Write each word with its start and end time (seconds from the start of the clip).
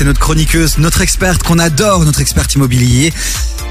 c'est 0.00 0.06
notre 0.06 0.18
chroniqueuse, 0.18 0.78
notre 0.78 1.02
experte 1.02 1.42
qu'on 1.42 1.58
adore, 1.58 2.06
notre 2.06 2.22
experte 2.22 2.54
immobilier. 2.54 3.12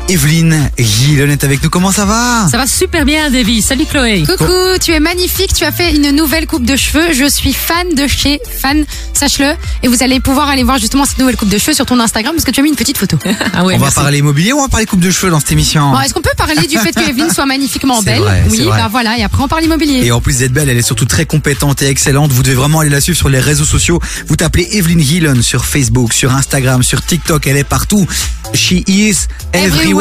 Evelyne 0.10 0.72
Gillon 0.80 1.30
est 1.30 1.44
avec 1.44 1.62
nous. 1.62 1.70
Comment 1.70 1.92
ça 1.92 2.04
va? 2.04 2.48
Ça 2.50 2.58
va 2.58 2.66
super 2.66 3.06
bien, 3.06 3.30
Davy. 3.30 3.62
Salut 3.62 3.86
Chloé. 3.86 4.24
Coucou, 4.26 4.52
tu 4.82 4.92
es 4.92 5.00
magnifique, 5.00 5.54
tu 5.54 5.64
as 5.66 5.72
fait 5.72 5.96
une 5.96 6.10
nouvelle 6.10 6.48
coupe 6.48 6.66
de 6.66 6.76
cheveux. 6.76 7.14
Je 7.14 7.30
suis 7.30 7.54
fan 7.54 7.94
de 7.96 8.08
chez 8.08 8.40
Fan, 8.60 8.86
sache-le. 9.14 9.54
Et 9.84 9.88
vous 9.88 10.02
allez 10.02 10.20
pouvoir 10.20 10.50
aller 10.50 10.64
voir 10.64 10.80
justement 10.80 11.06
cette 11.06 11.20
nouvelle 11.20 11.38
coupe 11.38 11.50
de 11.50 11.60
cheveux 11.60 11.74
sur 11.76 11.86
ton 11.86 12.00
Instagram 12.00 12.34
parce 12.34 12.44
que 12.44 12.50
tu 12.50 12.60
as 12.60 12.64
mis 12.64 12.70
une 12.70 12.76
petite 12.76 12.98
photo. 12.98 13.18
Ah 13.54 13.66
ouais, 13.66 13.76
On 13.76 13.78
va 13.78 13.92
parler 13.92 14.20
immobilier 14.20 14.54
ou 14.54 14.58
on 14.58 14.62
va 14.64 14.68
parler 14.68 14.86
coupe 14.86 15.00
de 15.00 15.12
cheveux 15.12 15.32
dans 15.32 15.40
cette 15.40 15.52
émission? 15.52 15.92
Bon, 15.92 16.00
est-ce 16.00 16.14
qu'on 16.14 16.22
peut 16.22 16.30
parler 16.38 16.66
du 16.68 16.78
fait 16.78 16.92
que 16.94 17.08
Evelyne 17.08 17.32
soit 17.32 17.46
magnifiquement 17.46 18.02
belle? 18.02 18.22
vrai, 18.22 18.44
Oui, 18.50 18.66
bah 18.68 18.88
voilà, 18.90 19.18
et 19.18 19.24
après 19.24 19.44
on 19.44 19.48
parle 19.48 19.64
immobilier. 19.64 20.06
Et 20.06 20.12
en 20.12 20.22
plus 20.22 20.38
d'être 20.40 20.54
belle, 20.54 20.70
elle 20.70 20.78
est 20.78 20.82
surtout 20.82 21.06
très 21.06 21.26
compétente 21.26 21.82
et 21.82 21.88
excellente. 21.88 22.32
Vous 22.32 22.42
devez 22.44 22.56
vraiment 22.56 22.80
aller 22.80 22.90
la 22.90 23.02
suivre 23.02 23.18
sur 23.18 23.30
les 23.30 23.40
réseaux 23.40 23.66
sociaux. 23.66 24.00
Vous 24.28 24.36
tapez 24.36 24.78
Evelyne 24.78 25.02
Gillon 25.02 25.42
sur 25.42 25.66
Facebook, 25.66 26.14
sur 26.14 26.34
Instagram, 26.34 26.82
sur 26.84 27.04
TikTok. 27.06 27.46
Elle 27.48 27.58
est 27.58 27.64
partout. 27.64 28.08
She 28.54 28.84
is 28.88 29.28
everywhere. 29.54 29.99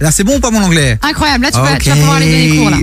Là, 0.00 0.10
c'est 0.10 0.24
bon 0.24 0.36
ou 0.36 0.40
pas 0.40 0.50
mon 0.50 0.62
anglais? 0.62 0.98
Incroyable, 1.02 1.44
là 1.44 1.50
tu, 1.50 1.58
vas, 1.58 1.72
Ok. 1.74 1.78
tu 1.82 1.88
vas 1.88 1.94
pouvoir 1.96 2.14
aller 2.16 2.48
donner 2.48 2.58
cours 2.58 2.70
là. 2.70 2.76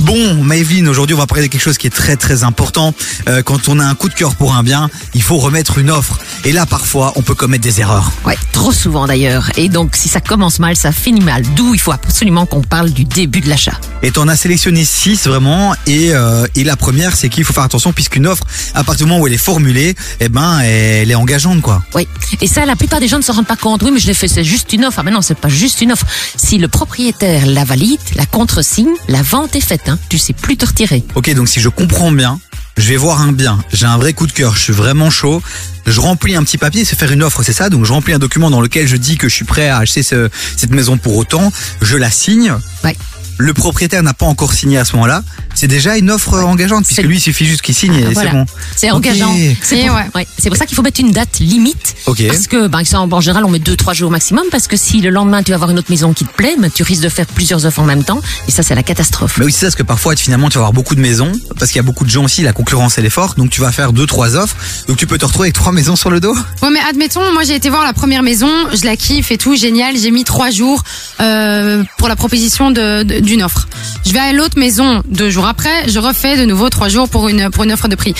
Bon, 0.00 0.50
Evelyne, 0.50 0.88
aujourd'hui, 0.88 1.14
on 1.14 1.18
va 1.18 1.26
parler 1.26 1.44
de 1.44 1.52
quelque 1.52 1.60
chose 1.60 1.78
qui 1.78 1.86
est 1.86 1.90
très 1.90 2.16
très 2.16 2.44
important. 2.44 2.94
Euh, 3.28 3.42
quand 3.42 3.68
on 3.68 3.78
a 3.80 3.84
un 3.84 3.94
coup 3.94 4.08
de 4.08 4.14
cœur 4.14 4.34
pour 4.36 4.54
un 4.54 4.62
bien, 4.62 4.88
il 5.14 5.22
faut 5.22 5.38
remettre 5.38 5.78
une 5.78 5.90
offre. 5.90 6.18
Et 6.44 6.52
là, 6.52 6.66
parfois, 6.66 7.12
on 7.16 7.22
peut 7.22 7.34
commettre 7.34 7.64
des 7.64 7.80
erreurs. 7.80 8.12
Ouais, 8.24 8.36
trop 8.52 8.72
souvent 8.72 9.06
d'ailleurs. 9.06 9.50
Et 9.56 9.68
donc, 9.68 9.96
si 9.96 10.08
ça 10.08 10.20
commence 10.20 10.58
mal, 10.58 10.76
ça 10.76 10.92
finit 10.92 11.20
mal. 11.20 11.42
D'où 11.56 11.74
il 11.74 11.80
faut 11.80 11.92
absolument 11.92 12.46
qu'on 12.46 12.62
parle 12.62 12.90
du 12.90 13.04
début 13.04 13.40
de 13.40 13.48
l'achat. 13.48 13.78
Et 14.06 14.10
t'en 14.10 14.28
as 14.28 14.36
sélectionné 14.36 14.84
six 14.84 15.26
vraiment. 15.26 15.74
Et, 15.86 16.10
euh, 16.12 16.46
et 16.54 16.62
la 16.62 16.76
première, 16.76 17.16
c'est 17.16 17.30
qu'il 17.30 17.42
faut 17.42 17.54
faire 17.54 17.62
attention 17.62 17.92
puisqu'une 17.94 18.26
offre, 18.26 18.44
à 18.74 18.84
partir 18.84 19.06
du 19.06 19.10
moment 19.10 19.22
où 19.22 19.26
elle 19.26 19.32
est 19.32 19.38
formulée, 19.38 19.94
eh 20.20 20.28
ben, 20.28 20.60
elle 20.60 21.10
est 21.10 21.14
engageante, 21.14 21.62
quoi. 21.62 21.82
Oui. 21.94 22.06
Et 22.42 22.46
ça, 22.46 22.66
la 22.66 22.76
plupart 22.76 23.00
des 23.00 23.08
gens 23.08 23.16
ne 23.16 23.22
se 23.22 23.32
rendent 23.32 23.46
pas 23.46 23.56
compte. 23.56 23.82
Oui, 23.82 23.90
mais 23.92 23.98
je 24.00 24.06
l'ai 24.06 24.12
fait, 24.14 24.28
c'est 24.28 24.44
juste 24.44 24.72
une 24.74 24.84
offre. 24.84 24.98
Ah, 25.00 25.02
mais 25.04 25.10
non, 25.10 25.22
c'est 25.22 25.38
pas 25.38 25.48
juste 25.48 25.80
une 25.80 25.90
offre. 25.92 26.04
Si 26.36 26.58
le 26.58 26.68
propriétaire 26.68 27.46
la 27.46 27.64
valide, 27.64 27.98
la 28.14 28.26
contresigne, 28.26 28.90
la 29.08 29.22
vente 29.22 29.56
est 29.56 29.60
faite. 29.64 29.88
Hein. 29.88 29.98
Tu 30.10 30.18
sais 30.18 30.34
plus 30.34 30.58
te 30.58 30.66
retirer. 30.66 31.02
Ok, 31.14 31.32
donc 31.34 31.48
si 31.48 31.60
je 31.60 31.70
comprends 31.70 32.12
bien, 32.12 32.38
je 32.76 32.86
vais 32.90 32.96
voir 32.98 33.22
un 33.22 33.32
bien, 33.32 33.58
j'ai 33.72 33.86
un 33.86 33.96
vrai 33.96 34.12
coup 34.12 34.26
de 34.26 34.32
cœur, 34.32 34.54
je 34.54 34.60
suis 34.60 34.72
vraiment 34.72 35.08
chaud, 35.08 35.40
je 35.86 35.98
remplis 36.00 36.34
un 36.36 36.42
petit 36.42 36.58
papier, 36.58 36.84
c'est 36.84 36.98
faire 36.98 37.12
une 37.12 37.22
offre, 37.22 37.42
c'est 37.42 37.52
ça? 37.52 37.70
Donc 37.70 37.84
je 37.86 37.92
remplis 37.92 38.12
un 38.12 38.18
document 38.18 38.50
dans 38.50 38.60
lequel 38.60 38.86
je 38.86 38.96
dis 38.96 39.16
que 39.16 39.28
je 39.30 39.34
suis 39.34 39.44
prêt 39.44 39.68
à 39.68 39.78
acheter 39.78 40.02
ce- 40.02 40.28
cette 40.56 40.72
maison 40.72 40.98
pour 40.98 41.16
autant, 41.16 41.52
je 41.80 41.96
la 41.96 42.10
signe. 42.10 42.52
Ouais. 42.82 42.96
Le 43.38 43.52
propriétaire 43.54 44.02
n'a 44.02 44.14
pas 44.14 44.26
encore 44.26 44.52
signé 44.52 44.78
à 44.78 44.84
ce 44.84 44.92
moment-là. 44.94 45.22
C'est 45.54 45.66
déjà 45.68 45.96
une 45.96 46.10
offre 46.10 46.34
engageante 46.42 46.84
puisque 46.84 47.02
lui 47.02 47.16
il 47.16 47.20
suffit 47.20 47.46
juste 47.46 47.62
qu'il 47.62 47.74
signe 47.74 47.94
et 47.94 48.04
Voilà. 48.12 48.30
c'est 48.30 48.36
bon. 48.36 48.46
C'est 48.76 48.90
engageant. 48.90 49.34
C'est 49.62 49.86
pour, 49.86 49.96
ouais. 49.96 50.02
ouais. 50.14 50.26
C'est 50.38 50.48
pour 50.50 50.56
ça 50.56 50.66
qu'il 50.66 50.74
faut 50.76 50.82
mettre 50.82 51.00
une 51.00 51.12
date 51.12 51.38
limite. 51.40 51.94
Parce 52.28 52.46
que, 52.46 52.78
exemple, 52.78 53.14
en 53.14 53.20
général, 53.20 53.44
on 53.44 53.50
met 53.50 53.58
deux, 53.58 53.76
trois 53.76 53.92
jours 53.94 54.10
maximum. 54.10 54.44
Parce 54.50 54.66
que 54.68 54.76
si 54.76 55.00
le 55.00 55.10
lendemain 55.10 55.42
tu 55.42 55.50
vas 55.50 55.56
avoir 55.56 55.70
une 55.70 55.78
autre 55.78 55.90
maison 55.90 56.12
qui 56.12 56.24
te 56.24 56.32
plaît, 56.32 56.54
ben, 56.58 56.70
tu 56.70 56.82
risques 56.82 57.02
de 57.02 57.08
faire 57.08 57.26
plusieurs 57.26 57.64
offres 57.66 57.80
en 57.80 57.84
même 57.84 58.04
temps. 58.04 58.20
Et 58.48 58.50
ça, 58.50 58.62
c'est 58.62 58.74
la 58.74 58.82
catastrophe. 58.82 59.38
Mais 59.38 59.46
oui, 59.46 59.52
c'est 59.52 59.60
ça, 59.60 59.66
parce 59.66 59.76
que 59.76 59.82
parfois, 59.82 60.16
finalement, 60.16 60.48
tu 60.48 60.54
vas 60.58 60.60
avoir 60.64 60.72
beaucoup 60.72 60.94
de 60.94 61.00
maisons, 61.00 61.32
parce 61.58 61.70
qu'il 61.70 61.76
y 61.76 61.80
a 61.80 61.82
beaucoup 61.84 62.04
de 62.04 62.10
gens 62.10 62.24
aussi, 62.24 62.42
la 62.42 62.52
concurrence, 62.52 62.98
elle 62.98 63.06
est 63.06 63.10
forte, 63.10 63.36
donc 63.38 63.50
tu 63.50 63.60
vas 63.60 63.72
faire 63.72 63.92
deux, 63.92 64.06
trois 64.06 64.36
offres, 64.36 64.56
donc 64.88 64.96
tu 64.96 65.06
peux 65.06 65.18
te 65.18 65.24
retrouver 65.24 65.46
avec 65.46 65.54
trois 65.54 65.72
maisons 65.72 65.96
sur 65.96 66.10
le 66.10 66.20
dos. 66.20 66.34
Ouais, 66.62 66.70
mais 66.70 66.80
admettons, 66.88 67.32
moi 67.32 67.42
j'ai 67.44 67.54
été 67.54 67.68
voir 67.68 67.84
la 67.84 67.92
première 67.92 68.22
maison, 68.22 68.48
je 68.74 68.84
la 68.84 68.96
kiffe 68.96 69.30
et 69.30 69.38
tout, 69.38 69.54
génial. 69.56 69.96
J'ai 69.96 70.10
mis 70.10 70.24
trois 70.24 70.50
jours 70.50 70.82
euh, 71.20 71.82
pour 71.98 72.08
la 72.08 72.16
proposition 72.16 72.70
de- 72.70 73.02
de- 73.02 73.20
d'une 73.24 73.42
offre. 73.42 73.68
Je 74.06 74.12
vais 74.12 74.18
à 74.18 74.32
l'autre 74.32 74.58
maison 74.58 75.02
deux 75.08 75.30
jours 75.30 75.46
après, 75.46 75.88
je 75.88 75.98
refais 75.98 76.36
de 76.36 76.44
nouveau 76.44 76.70
trois 76.70 76.88
jours 76.88 77.08
pour 77.08 77.28
une 77.28 77.50
pour 77.50 77.64
une 77.64 77.72
offre 77.72 77.88
de 77.88 77.96
prix. 77.96 78.14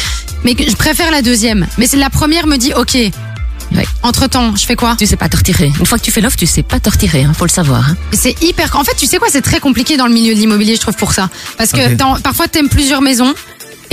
Mais 0.45 0.55
je 0.59 0.75
préfère 0.77 1.11
la 1.11 1.23
deuxième. 1.23 1.67
Mais 1.79 1.87
c'est 1.87 1.97
la 1.97 2.11
première 2.11 2.47
me 2.47 2.57
dit 2.57 2.73
ok. 2.75 2.97
Ouais. 3.75 3.87
Entre 4.03 4.29
temps, 4.29 4.55
je 4.55 4.67
fais 4.67 4.77
quoi? 4.77 4.95
Tu 4.99 5.07
sais 5.07 5.17
pas 5.17 5.29
te 5.29 5.37
retirer. 5.37 5.73
Une 5.81 5.87
fois 5.87 5.99
que 5.99 6.05
tu 6.05 6.11
fais 6.11 6.21
l'offre, 6.21 6.37
tu 6.37 6.47
sais 6.47 6.63
pas 6.63 6.79
te 6.79 6.91
retirer. 6.91 7.25
Hein, 7.25 7.33
faut 7.35 7.47
le 7.47 7.51
savoir. 7.51 7.91
Hein. 7.91 7.97
C'est 8.13 8.41
hyper. 8.43 8.77
En 8.77 8.85
fait, 8.85 8.95
tu 8.95 9.07
sais 9.07 9.17
quoi, 9.17 9.29
c'est 9.31 9.43
très 9.43 9.59
compliqué 9.59 9.97
dans 9.97 10.07
le 10.07 10.13
milieu 10.13 10.35
de 10.35 10.39
l'immobilier, 10.39 10.77
je 10.77 10.81
trouve 10.81 10.95
pour 10.95 11.13
ça, 11.13 11.29
parce 11.57 11.73
que 11.73 11.95
parfois 12.21 12.47
t'aimes 12.47 12.69
plusieurs 12.69 13.01
maisons. 13.01 13.35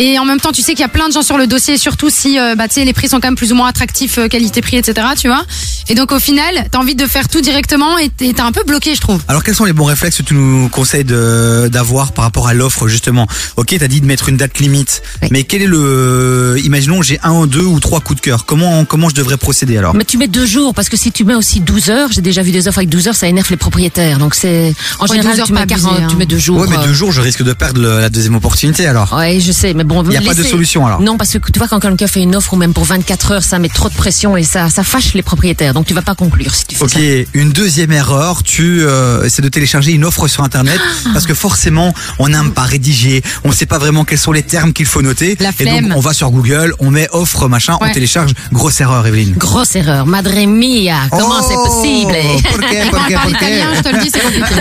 Et 0.03 0.17
en 0.17 0.25
même 0.25 0.39
temps, 0.39 0.51
tu 0.51 0.63
sais 0.63 0.71
qu'il 0.71 0.79
y 0.81 0.83
a 0.83 0.87
plein 0.87 1.07
de 1.09 1.13
gens 1.13 1.21
sur 1.21 1.37
le 1.37 1.45
dossier, 1.45 1.77
surtout 1.77 2.09
si 2.09 2.39
euh, 2.39 2.55
bah, 2.55 2.67
tu 2.67 2.73
sais, 2.73 2.85
les 2.85 2.93
prix 2.93 3.07
sont 3.07 3.19
quand 3.19 3.27
même 3.27 3.35
plus 3.35 3.51
ou 3.51 3.55
moins 3.55 3.67
attractifs, 3.67 4.17
euh, 4.17 4.27
qualité-prix, 4.27 4.77
etc. 4.77 5.05
Tu 5.15 5.27
vois 5.27 5.43
Et 5.89 5.93
donc 5.93 6.11
au 6.11 6.17
final, 6.19 6.65
t'as 6.71 6.79
envie 6.79 6.95
de 6.95 7.05
faire 7.05 7.29
tout 7.29 7.39
directement 7.39 7.99
et 7.99 8.09
t'es 8.09 8.39
un 8.41 8.51
peu 8.51 8.63
bloqué, 8.65 8.95
je 8.95 8.99
trouve. 9.01 9.21
Alors 9.27 9.43
quels 9.43 9.53
sont 9.53 9.65
les 9.65 9.73
bons 9.73 9.85
réflexes 9.85 10.17
que 10.17 10.23
tu 10.23 10.33
nous 10.33 10.69
conseilles 10.69 11.03
de- 11.03 11.67
d'avoir 11.71 12.13
par 12.13 12.23
rapport 12.25 12.47
à 12.47 12.55
l'offre 12.55 12.87
justement? 12.87 13.27
Ok, 13.57 13.75
t'as 13.77 13.87
dit 13.87 14.01
de 14.01 14.07
mettre 14.07 14.27
une 14.29 14.37
date 14.37 14.57
limite, 14.57 15.03
Oui. 15.21 15.27
mais 15.31 15.43
quel 15.43 15.61
est 15.61 15.67
le 15.67 16.57
Imaginons 16.63 17.03
j'ai 17.03 17.19
un, 17.21 17.45
deux 17.45 17.61
ou 17.63 17.79
trois 17.79 17.99
coups 17.99 18.19
de 18.19 18.25
cœur. 18.25 18.45
Comment 18.45 18.85
comment 18.85 19.07
je 19.09 19.13
devrais 19.15 19.37
procéder 19.37 19.77
alors? 19.77 19.93
Mais 19.93 20.03
tu 20.05 20.17
mets 20.17 20.27
deux 20.27 20.47
jours, 20.47 20.73
parce 20.73 20.89
que 20.89 20.97
si 20.97 21.11
tu 21.11 21.23
mets 21.25 21.35
aussi 21.35 21.59
12 21.59 21.91
heures, 21.91 22.09
j'ai 22.11 22.21
déjà 22.21 22.41
vu 22.41 22.51
des 22.51 22.67
offres 22.67 22.79
avec 22.79 22.89
12 22.89 23.07
heures, 23.07 23.15
ça 23.15 23.27
énerve 23.27 23.51
les 23.51 23.57
propriétaires. 23.57 24.17
Donc 24.17 24.33
c'est, 24.33 24.73
en 24.97 25.03
Ouais, 25.03 25.09
général, 25.17 25.33
12 25.33 25.39
heures 25.41 25.45
tu 25.47 25.53
mets 25.53 25.57
pas 25.59 25.73
abusé, 25.75 25.87
40, 25.87 26.01
hein. 26.01 26.07
tu 26.09 26.15
mets 26.15 26.25
deux 26.25 26.39
jours. 26.39 26.57
Ouais, 26.59 26.67
mais 26.69 26.77
euh, 26.77 26.85
deux 26.87 26.93
jours, 26.93 27.11
je 27.11 27.21
risque 27.21 27.43
de 27.43 27.53
perdre 27.53 27.79
le- 27.79 27.99
la 27.99 28.09
deuxième 28.09 28.33
opportunité 28.33 28.87
alors. 28.87 29.13
Ouais, 29.13 29.39
je 29.39 29.51
sais, 29.51 29.75
mais 29.75 29.83
bon. 29.83 29.90
Il 30.07 30.13
y 30.13 30.17
a 30.17 30.21
pas 30.21 30.33
de 30.33 30.43
solution, 30.43 30.85
alors 30.85 31.01
Non, 31.01 31.17
parce 31.17 31.31
que 31.37 31.51
tu 31.51 31.59
vois, 31.59 31.67
quand 31.67 31.79
quelqu'un 31.79 32.07
fait 32.07 32.21
une 32.21 32.35
offre 32.35 32.53
ou 32.53 32.57
même 32.57 32.73
pour 32.73 32.85
24 32.85 33.31
heures, 33.31 33.43
ça 33.43 33.59
met 33.59 33.69
trop 33.69 33.89
de 33.89 33.93
pression 33.93 34.37
et 34.37 34.43
ça, 34.43 34.69
ça 34.69 34.83
fâche 34.83 35.13
les 35.13 35.21
propriétaires. 35.23 35.73
Donc 35.73 35.85
tu 35.85 35.93
vas 35.93 36.01
pas 36.01 36.15
conclure 36.15 36.53
si 36.55 36.65
tu 36.65 36.75
fais 36.75 36.83
Ok, 36.83 36.91
ça. 36.91 36.99
une 37.33 37.51
deuxième 37.51 37.91
erreur, 37.91 38.43
tu 38.43 38.81
euh, 38.83 39.27
c'est 39.29 39.41
de 39.41 39.49
télécharger 39.49 39.91
une 39.91 40.05
offre 40.05 40.27
sur 40.27 40.43
internet 40.43 40.79
parce 41.13 41.25
que 41.25 41.33
forcément 41.33 41.93
on 42.19 42.29
n'aime 42.29 42.51
pas 42.51 42.63
rédiger, 42.63 43.21
on 43.43 43.51
sait 43.51 43.65
pas 43.65 43.77
vraiment 43.79 44.05
quels 44.05 44.17
sont 44.17 44.31
les 44.31 44.43
termes 44.43 44.73
qu'il 44.73 44.85
faut 44.85 45.01
noter 45.01 45.37
La 45.39 45.49
et 45.59 45.65
donc 45.81 45.91
on 45.95 45.99
va 45.99 46.13
sur 46.13 46.31
Google, 46.31 46.73
on 46.79 46.91
met 46.91 47.07
offre 47.11 47.47
machin, 47.47 47.77
on 47.81 47.89
télécharge 47.91 48.31
grosse 48.51 48.79
erreur 48.81 49.05
Evelyne. 49.05 49.33
Grosse 49.37 49.75
erreur. 49.75 50.05
Madre 50.05 50.31
mia, 50.47 50.95
comment 51.09 51.35
Oh, 51.41 51.45
c'est 51.47 51.55
possible? 51.55 52.13
pourquoi, 52.43 52.71
Et 52.71 52.77
quand 52.77 52.89
pourquoi, 52.89 52.99
on 53.07 53.11
parle 53.11 53.31
pourquoi 53.31 53.47
italien, 53.49 53.65
je 53.75 53.81
te 53.81 53.89
le 53.95 54.01
dis, 54.03 54.09
c'est 54.13 54.19
compliqué. 54.21 54.55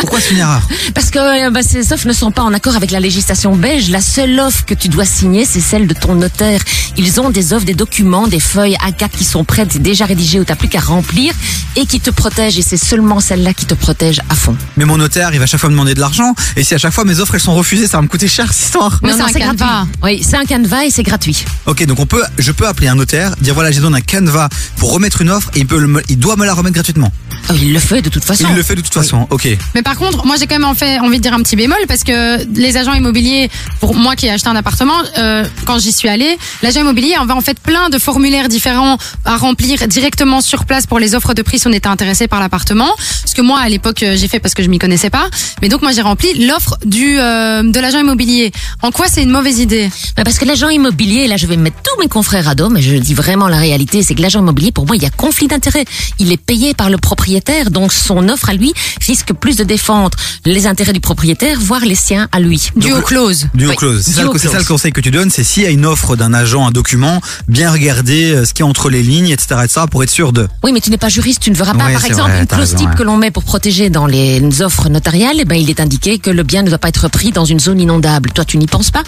Pourquoi 0.00 0.20
c'est 0.20 0.30
une 0.32 0.38
erreur? 0.38 0.62
Parce 0.94 1.10
que 1.10 1.18
euh, 1.46 1.50
bah, 1.50 1.60
ces 1.62 1.92
offres 1.92 2.06
ne 2.06 2.12
sont 2.12 2.30
pas 2.30 2.42
en 2.42 2.52
accord 2.54 2.76
avec 2.76 2.90
la 2.90 3.00
législation 3.00 3.56
belge. 3.56 3.88
La 3.90 4.00
seule 4.00 4.38
offre 4.40 4.51
que 4.66 4.74
tu 4.74 4.88
dois 4.88 5.04
signer, 5.04 5.44
c'est 5.44 5.60
celle 5.60 5.86
de 5.86 5.94
ton 5.94 6.14
notaire. 6.14 6.60
Ils 6.96 7.20
ont 7.20 7.30
des 7.30 7.52
offres, 7.52 7.64
des 7.64 7.74
documents, 7.74 8.28
des 8.28 8.40
feuilles 8.40 8.76
A4 8.76 9.10
qui 9.10 9.24
sont 9.24 9.44
prêtes, 9.44 9.80
déjà 9.80 10.04
rédigées 10.04 10.40
où 10.40 10.44
t'as 10.44 10.56
plus 10.56 10.68
qu'à 10.68 10.80
remplir 10.80 11.32
et 11.76 11.86
qui 11.86 12.00
te 12.00 12.10
protègent. 12.10 12.58
Et 12.58 12.62
c'est 12.62 12.76
seulement 12.76 13.20
celle-là 13.20 13.54
qui 13.54 13.66
te 13.66 13.74
protège 13.74 14.20
à 14.28 14.34
fond. 14.34 14.56
Mais 14.76 14.84
mon 14.84 14.98
notaire, 14.98 15.30
il 15.32 15.38
va 15.38 15.44
à 15.44 15.46
chaque 15.46 15.60
fois 15.60 15.70
me 15.70 15.74
demander 15.74 15.94
de 15.94 16.00
l'argent 16.00 16.34
et 16.56 16.64
si 16.64 16.74
à 16.74 16.78
chaque 16.78 16.92
fois 16.92 17.04
mes 17.04 17.20
offres 17.20 17.34
elles 17.34 17.40
sont 17.40 17.54
refusées, 17.54 17.86
ça 17.86 17.98
va 17.98 18.02
me 18.02 18.08
coûter 18.08 18.28
cher 18.28 18.52
cette 18.52 18.66
histoire. 18.66 18.98
Mais 19.02 19.12
c'est 19.12 19.22
un 19.22 19.32
canevas. 19.32 19.86
Oui, 20.02 20.22
c'est 20.22 20.36
un 20.36 20.44
canevas 20.44 20.84
et 20.84 20.90
c'est 20.90 21.02
gratuit. 21.02 21.44
Ok, 21.66 21.84
donc 21.86 21.98
on 22.00 22.06
peut, 22.06 22.22
je 22.38 22.52
peux 22.52 22.66
appeler 22.66 22.88
un 22.88 22.94
notaire, 22.94 23.34
dire 23.40 23.54
voilà, 23.54 23.70
j'ai 23.70 23.80
donné 23.80 23.98
un 23.98 24.00
canevas 24.00 24.48
pour 24.76 24.92
remettre 24.92 25.22
une 25.22 25.30
offre 25.30 25.50
et 25.54 25.60
il 25.60 25.66
peut, 25.66 25.78
le 25.78 26.02
il 26.08 26.18
doit 26.18 26.36
me 26.36 26.44
la 26.44 26.54
remettre 26.54 26.74
gratuitement. 26.74 27.12
Oh, 27.50 27.54
il 27.60 27.72
le 27.72 27.80
fait 27.80 28.02
de 28.02 28.08
toute 28.08 28.24
façon. 28.24 28.46
Il 28.50 28.56
le 28.56 28.62
fait 28.62 28.74
de 28.74 28.80
toute 28.80 28.94
façon. 28.94 29.26
Ok. 29.30 29.48
Mais 29.74 29.82
par 29.82 29.96
contre, 29.96 30.24
moi 30.26 30.36
j'ai 30.38 30.46
quand 30.46 30.54
même 30.54 30.64
en 30.68 30.74
fait 30.74 30.98
envie 30.98 31.18
de 31.18 31.22
dire 31.22 31.34
un 31.34 31.42
petit 31.42 31.56
bémol 31.56 31.78
parce 31.88 32.04
que 32.04 32.44
les 32.54 32.76
agents 32.76 32.94
immobiliers, 32.94 33.50
pour 33.80 33.94
moi 33.94 34.16
qui 34.16 34.26
ai 34.26 34.30
acheté 34.42 34.48
un 34.50 34.56
appartement, 34.58 34.94
euh, 35.18 35.44
quand 35.66 35.78
j'y 35.78 35.92
suis 35.92 36.08
allée, 36.08 36.36
l'agent 36.62 36.80
immobilier 36.80 37.14
avait 37.14 37.32
en 37.32 37.40
fait 37.40 37.58
plein 37.60 37.90
de 37.90 37.98
formulaires 37.98 38.48
différents 38.48 38.98
à 39.24 39.36
remplir 39.36 39.86
directement 39.86 40.40
sur 40.40 40.64
place 40.64 40.86
pour 40.86 40.98
les 40.98 41.14
offres 41.14 41.34
de 41.34 41.42
prix 41.42 41.58
si 41.60 41.66
on 41.68 41.72
était 41.72 41.88
intéressé 41.88 42.26
par 42.28 42.40
l'appartement. 42.40 42.88
Ce 43.24 43.34
que 43.34 43.42
moi 43.42 43.60
à 43.60 43.68
l'époque 43.68 44.02
euh, 44.02 44.16
j'ai 44.16 44.26
fait 44.28 44.40
parce 44.40 44.54
que 44.54 44.62
je 44.62 44.68
m'y 44.68 44.78
connaissais 44.78 45.10
pas. 45.10 45.28
Mais 45.60 45.68
donc 45.68 45.82
moi 45.82 45.92
j'ai 45.92 46.02
rempli 46.02 46.46
l'offre 46.46 46.76
du 46.84 47.18
euh, 47.18 47.62
de 47.62 47.80
l'agent 47.80 48.00
immobilier. 48.00 48.50
En 48.82 48.90
quoi 48.90 49.06
c'est 49.08 49.22
une 49.22 49.30
mauvaise 49.30 49.60
idée? 49.60 49.90
Mais 50.16 50.24
parce 50.24 50.38
que 50.38 50.44
l'agent 50.44 50.68
immobilier, 50.68 51.28
là 51.28 51.36
je 51.36 51.46
vais 51.46 51.56
mettre 51.56 51.76
tous 51.82 52.00
mes 52.00 52.08
confrères 52.08 52.48
à 52.48 52.54
dos, 52.54 52.68
mais 52.68 52.82
je 52.82 52.96
dis 52.96 53.14
vraiment 53.14 53.46
la 53.48 53.58
réalité, 53.58 54.02
c'est 54.02 54.14
que 54.14 54.22
l'agent 54.22 54.40
immobilier, 54.40 54.72
pour 54.72 54.86
moi, 54.86 54.96
il 54.96 55.02
y 55.02 55.06
a 55.06 55.10
conflit 55.10 55.46
d'intérêts. 55.46 55.84
Il 56.18 56.32
est 56.32 56.36
payé 56.36 56.74
par 56.74 56.90
le 56.90 56.98
propriétaire, 56.98 57.70
donc 57.70 57.92
son 57.92 58.28
offre 58.28 58.50
à 58.50 58.54
lui 58.54 58.72
risque 59.06 59.32
plus 59.34 59.56
de 59.56 59.64
défendre 59.64 60.16
les 60.44 60.66
intérêts 60.66 60.92
du 60.92 61.00
propriétaire, 61.00 61.58
voire 61.60 61.84
les 61.84 61.94
siens 61.94 62.28
à 62.32 62.40
lui. 62.40 62.70
Due 63.54 63.68
Oui, 63.68 63.76
close. 63.76 64.02
C'est 64.04 64.10
due 64.10 64.16
ça, 64.16 64.22
le- 64.24 64.31
c'est 64.38 64.48
ça 64.48 64.58
le 64.58 64.64
conseil 64.64 64.92
que 64.92 65.00
tu 65.00 65.10
donnes, 65.10 65.30
c'est 65.30 65.44
s'il 65.44 65.62
y 65.62 65.66
a 65.66 65.70
une 65.70 65.86
offre 65.86 66.16
d'un 66.16 66.34
agent, 66.34 66.66
un 66.66 66.70
document, 66.70 67.20
bien 67.48 67.70
regarder 67.70 68.32
euh, 68.32 68.44
ce 68.44 68.54
qu'il 68.54 68.64
y 68.64 68.66
a 68.66 68.70
entre 68.70 68.90
les 68.90 69.02
lignes, 69.02 69.28
etc., 69.28 69.60
etc., 69.64 69.80
pour 69.90 70.02
être 70.02 70.10
sûr 70.10 70.32
de. 70.32 70.48
Oui, 70.62 70.72
mais 70.72 70.80
tu 70.80 70.90
n'es 70.90 70.98
pas 70.98 71.08
juriste, 71.08 71.40
tu 71.40 71.50
ne 71.50 71.56
verras 71.56 71.74
pas. 71.74 71.86
Ouais, 71.86 71.92
Par 71.92 72.04
exemple, 72.04 72.30
vrai, 72.30 72.40
une 72.40 72.46
clause 72.46 72.60
raison, 72.60 72.76
type 72.76 72.90
ouais. 72.90 72.96
que 72.96 73.02
l'on 73.02 73.16
met 73.16 73.30
pour 73.30 73.44
protéger 73.44 73.90
dans 73.90 74.06
les 74.06 74.62
offres 74.62 74.88
notariales, 74.88 75.36
eh 75.38 75.44
ben, 75.44 75.56
il 75.56 75.70
est 75.70 75.80
indiqué 75.80 76.18
que 76.18 76.30
le 76.30 76.42
bien 76.42 76.62
ne 76.62 76.68
doit 76.68 76.78
pas 76.78 76.88
être 76.88 77.08
pris 77.08 77.30
dans 77.30 77.44
une 77.44 77.60
zone 77.60 77.80
inondable. 77.80 78.30
Toi, 78.32 78.44
tu 78.44 78.58
n'y 78.58 78.66
penses 78.66 78.90
pas? 78.90 79.02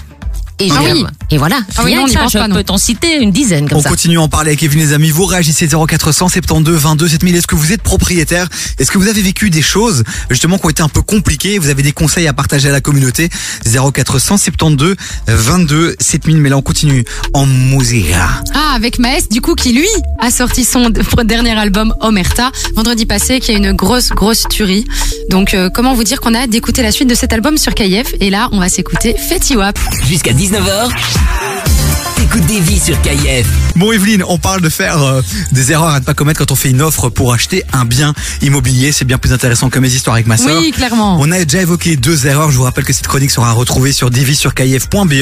Et, 0.60 0.68
Ah 0.70 0.80
oui. 0.84 1.04
et 1.30 1.38
voilà. 1.38 1.58
Ah 1.76 1.80
oui, 1.84 1.86
Rien 1.90 1.96
non, 1.98 2.02
on 2.04 2.06
n'y 2.06 2.12
ça, 2.14 2.20
pense 2.20 2.32
je 2.32 2.38
pas, 2.38 2.48
non. 2.48 2.54
peux 2.54 2.64
t'en 2.64 2.78
citer 2.78 3.16
une 3.20 3.32
dizaine 3.32 3.68
comme 3.68 3.78
On 3.78 3.82
ça. 3.82 3.88
continue 3.88 4.18
à 4.18 4.22
en 4.22 4.28
parler 4.28 4.50
avec 4.50 4.62
Evelyne 4.62 4.80
les 4.86 4.92
amis. 4.92 5.10
Vous 5.10 5.24
réagissez 5.26 5.66
0400 5.68 6.28
72 6.28 6.80
22 6.80 7.08
7000. 7.08 7.36
Est-ce 7.36 7.46
que 7.46 7.54
vous 7.56 7.72
êtes 7.72 7.82
propriétaire? 7.82 8.48
Est-ce 8.78 8.90
que 8.90 8.98
vous 8.98 9.08
avez 9.08 9.20
vécu 9.22 9.50
des 9.50 9.62
choses 9.62 10.04
justement 10.30 10.58
qui 10.58 10.66
ont 10.66 10.70
été 10.70 10.82
un 10.82 10.88
peu 10.88 11.02
compliquées? 11.02 11.58
Vous 11.58 11.68
avez 11.70 11.82
des 11.82 11.92
conseils 11.92 12.26
à 12.28 12.32
partager 12.32 12.68
à 12.68 12.72
la 12.72 12.80
communauté? 12.80 13.28
0400 13.66 14.36
72 14.36 14.94
22 15.26 15.96
7000. 16.00 16.36
Mais 16.38 16.48
là 16.50 16.56
on 16.56 16.62
continue 16.62 17.04
en 17.32 17.46
musique. 17.46 18.06
Ah, 18.54 18.72
avec 18.74 18.98
Maes, 18.98 19.28
du 19.30 19.40
coup, 19.40 19.54
qui 19.54 19.72
lui 19.72 19.88
a 20.20 20.30
sorti 20.30 20.64
son 20.64 20.90
dernier 21.24 21.52
album 21.58 21.94
Omerta 22.00 22.50
vendredi 22.76 23.06
passé, 23.06 23.40
qui 23.40 23.50
est 23.52 23.56
une 23.56 23.72
grosse, 23.72 24.10
grosse 24.10 24.44
tuerie. 24.50 24.84
Donc, 25.30 25.54
euh, 25.54 25.68
comment 25.72 25.94
vous 25.94 26.04
dire 26.04 26.20
qu'on 26.20 26.34
a 26.34 26.40
hâte 26.40 26.50
d'écouter 26.50 26.82
la 26.82 26.92
suite 26.92 27.08
de 27.08 27.14
cet 27.14 27.32
album 27.32 27.56
sur 27.58 27.74
KF 27.74 28.14
Et 28.20 28.30
là, 28.30 28.48
on 28.52 28.58
va 28.60 28.68
s'écouter 28.68 29.14
Fetty 29.16 29.56
Wap. 29.56 29.78
Jusqu'à 30.06 30.32
19h, 30.50 32.13
T'écoutes 32.24 32.46
des 32.46 32.60
vies 32.60 32.80
sur 32.80 32.98
KIF. 33.02 33.46
Bon 33.76 33.92
Evelyne, 33.92 34.24
on 34.26 34.38
parle 34.38 34.62
de 34.62 34.70
faire 34.70 35.02
euh, 35.02 35.20
des 35.52 35.72
erreurs 35.72 35.90
à 35.90 36.00
ne 36.00 36.04
pas 36.06 36.14
commettre 36.14 36.38
quand 36.38 36.52
on 36.52 36.54
fait 36.56 36.70
une 36.70 36.80
offre 36.80 37.10
pour 37.10 37.34
acheter 37.34 37.64
un 37.74 37.84
bien 37.84 38.14
immobilier. 38.40 38.92
C'est 38.92 39.04
bien 39.04 39.18
plus 39.18 39.34
intéressant 39.34 39.68
que 39.68 39.78
mes 39.78 39.92
histoires 39.92 40.14
avec 40.14 40.26
ma 40.26 40.38
sœur. 40.38 40.58
Oui, 40.58 40.70
clairement. 40.70 41.18
On 41.20 41.30
a 41.30 41.44
déjà 41.44 41.60
évoqué 41.60 41.96
deux 41.96 42.26
erreurs. 42.26 42.50
Je 42.50 42.56
vous 42.56 42.62
rappelle 42.62 42.84
que 42.84 42.94
cette 42.94 43.06
chronique 43.06 43.30
sera 43.30 43.52
retrouvée 43.52 43.92
sur 43.92 44.10
divisurkif.be. 44.10 45.12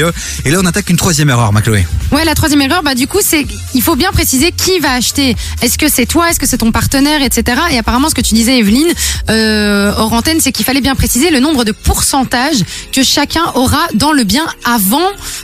Et 0.45 0.49
là, 0.49 0.59
on 0.61 0.65
attaque 0.65 0.89
une 0.89 0.95
troisième 0.95 1.29
erreur, 1.29 1.51
ma 1.51 1.61
Chloé. 1.61 1.85
Ouais, 2.13 2.23
la 2.23 2.35
troisième 2.35 2.61
erreur, 2.61 2.83
bah 2.83 2.95
du 2.95 3.05
coup, 3.05 3.19
c'est 3.21 3.45
il 3.73 3.81
faut 3.81 3.97
bien 3.97 4.11
préciser 4.11 4.53
qui 4.53 4.79
va 4.79 4.93
acheter. 4.93 5.35
Est-ce 5.61 5.77
que 5.77 5.89
c'est 5.89 6.05
toi, 6.05 6.29
est-ce 6.29 6.39
que 6.39 6.47
c'est 6.47 6.59
ton 6.59 6.71
partenaire, 6.71 7.21
etc. 7.21 7.59
Et 7.71 7.77
apparemment, 7.77 8.07
ce 8.07 8.15
que 8.15 8.21
tu 8.21 8.33
disais, 8.33 8.59
Evelyne, 8.59 8.93
euh, 9.29 9.91
hors 9.97 10.13
antenne, 10.13 10.39
c'est 10.39 10.53
qu'il 10.53 10.65
fallait 10.65 10.79
bien 10.79 10.95
préciser 10.95 11.31
le 11.31 11.41
nombre 11.41 11.65
de 11.65 11.73
pourcentages 11.73 12.63
que 12.93 13.03
chacun 13.03 13.43
aura 13.55 13.81
dans 13.93 14.13
le 14.13 14.23
bien 14.23 14.45
avant 14.63 15.01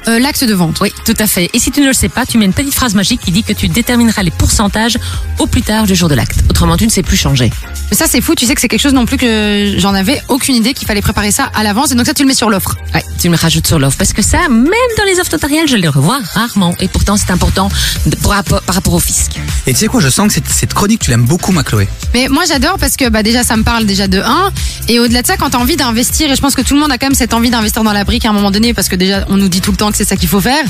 euh, 0.08 0.20
l'acte 0.20 0.46
de 0.46 0.54
vente. 0.54 0.78
Oui, 0.80 0.94
tout 1.06 1.16
à 1.20 1.28
fait. 1.28 1.49
Et 1.54 1.60
si 1.60 1.72
tu 1.72 1.82
ne 1.82 1.88
le 1.88 1.94
sais 1.94 2.10
pas, 2.10 2.26
tu 2.26 2.38
mets 2.38 2.46
une 2.46 2.54
petite 2.54 2.76
phrase 2.76 2.94
magique 2.96 3.22
qui 3.22 3.32
dit 3.32 3.44
que 3.44 3.54
tu 3.54 3.68
détermineras 3.68 4.22
les 4.24 4.30
pourcentages 4.32 4.98
au 5.40 5.48
plus 5.48 5.62
tard 5.64 5.86
le 5.88 5.96
jour 5.96 6.08
de 6.08 6.14
l'acte. 6.16 6.40
Autrement, 6.50 6.78
tu 6.78 6.86
ne 6.86 6.90
sais 6.92 7.02
plus 7.02 7.18
changer. 7.18 7.52
Mais 7.90 7.98
ça, 7.98 8.06
c'est 8.08 8.22
fou. 8.22 8.36
Tu 8.36 8.46
sais 8.46 8.54
que 8.54 8.62
c'est 8.62 8.68
quelque 8.68 8.82
chose 8.82 8.94
non 8.94 9.06
plus 9.06 9.18
que 9.18 9.76
j'en 9.80 9.94
avais 9.96 10.22
aucune 10.28 10.56
idée 10.56 10.74
qu'il 10.76 10.88
fallait 10.88 11.02
préparer 11.02 11.32
ça 11.32 11.50
à 11.56 11.64
l'avance. 11.64 11.92
Et 11.92 11.96
donc 11.96 12.06
ça, 12.06 12.14
tu 12.14 12.22
le 12.24 12.28
mets 12.28 12.36
sur 12.36 12.50
l'offre. 12.52 12.76
Ouais, 12.94 13.04
tu 13.20 13.30
me 13.30 13.36
rajoutes 13.38 13.66
sur 13.66 13.80
l'offre 13.80 13.98
parce 13.98 14.14
que 14.14 14.22
ça, 14.22 14.48
même 14.48 14.66
dans 14.98 15.04
les 15.06 15.20
offres 15.20 15.32
notariales, 15.32 15.68
je 15.68 15.76
les 15.76 15.88
revois 15.88 16.20
rarement. 16.34 16.76
Et 16.80 16.88
pourtant, 16.88 17.18
c'est 17.18 17.32
important 17.32 17.70
de- 18.06 18.16
pour 18.18 18.32
rapport- 18.34 18.62
par 18.62 18.76
rapport 18.76 18.94
au 18.94 19.00
fisc. 19.00 19.32
Et 19.66 19.74
tu 19.74 19.80
sais 19.80 19.88
quoi, 19.88 20.02
je 20.02 20.10
sens 20.10 20.28
que 20.28 20.34
cette, 20.34 20.50
cette 20.50 20.74
chronique, 20.76 21.02
tu 21.02 21.10
l'aimes 21.10 21.26
beaucoup, 21.26 21.52
ma 21.52 21.64
Chloé. 21.64 21.88
Mais 22.14 22.28
moi 22.28 22.44
j'adore 22.48 22.78
parce 22.80 22.96
que 22.96 23.10
bah 23.10 23.24
déjà 23.24 23.44
ça 23.44 23.56
me 23.58 23.64
parle 23.64 23.86
déjà 23.86 24.08
de 24.08 24.20
1 24.20 24.52
et 24.88 25.00
au-delà 25.00 25.22
de 25.22 25.28
ça 25.28 25.38
quand 25.38 25.52
tu 25.52 25.58
as 25.58 25.60
envie 25.60 25.76
d'investir 25.76 26.32
et 26.32 26.36
je 26.36 26.42
pense 26.42 26.56
que 26.56 26.62
tout 26.62 26.74
le 26.74 26.80
monde 26.80 26.92
a 26.92 26.98
quand 26.98 27.06
même 27.08 27.14
cette 27.16 27.34
envie 27.36 27.50
d'investir 27.52 27.84
dans 27.84 27.94
la 27.94 28.04
brique 28.04 28.26
à 28.26 28.30
un 28.30 28.34
moment 28.34 28.50
donné 28.50 28.74
parce 28.74 28.90
que 28.90 28.96
déjà 28.96 29.26
on 29.30 29.38
nous 29.38 29.48
dit 29.50 29.62
tout 29.62 29.70
le 29.72 29.78
temps 29.78 29.92
que 29.92 29.98
c'est 29.98 30.06
ça 30.08 30.16
qu'il 30.16 30.28
faut 30.30 30.42
faire 30.42 30.64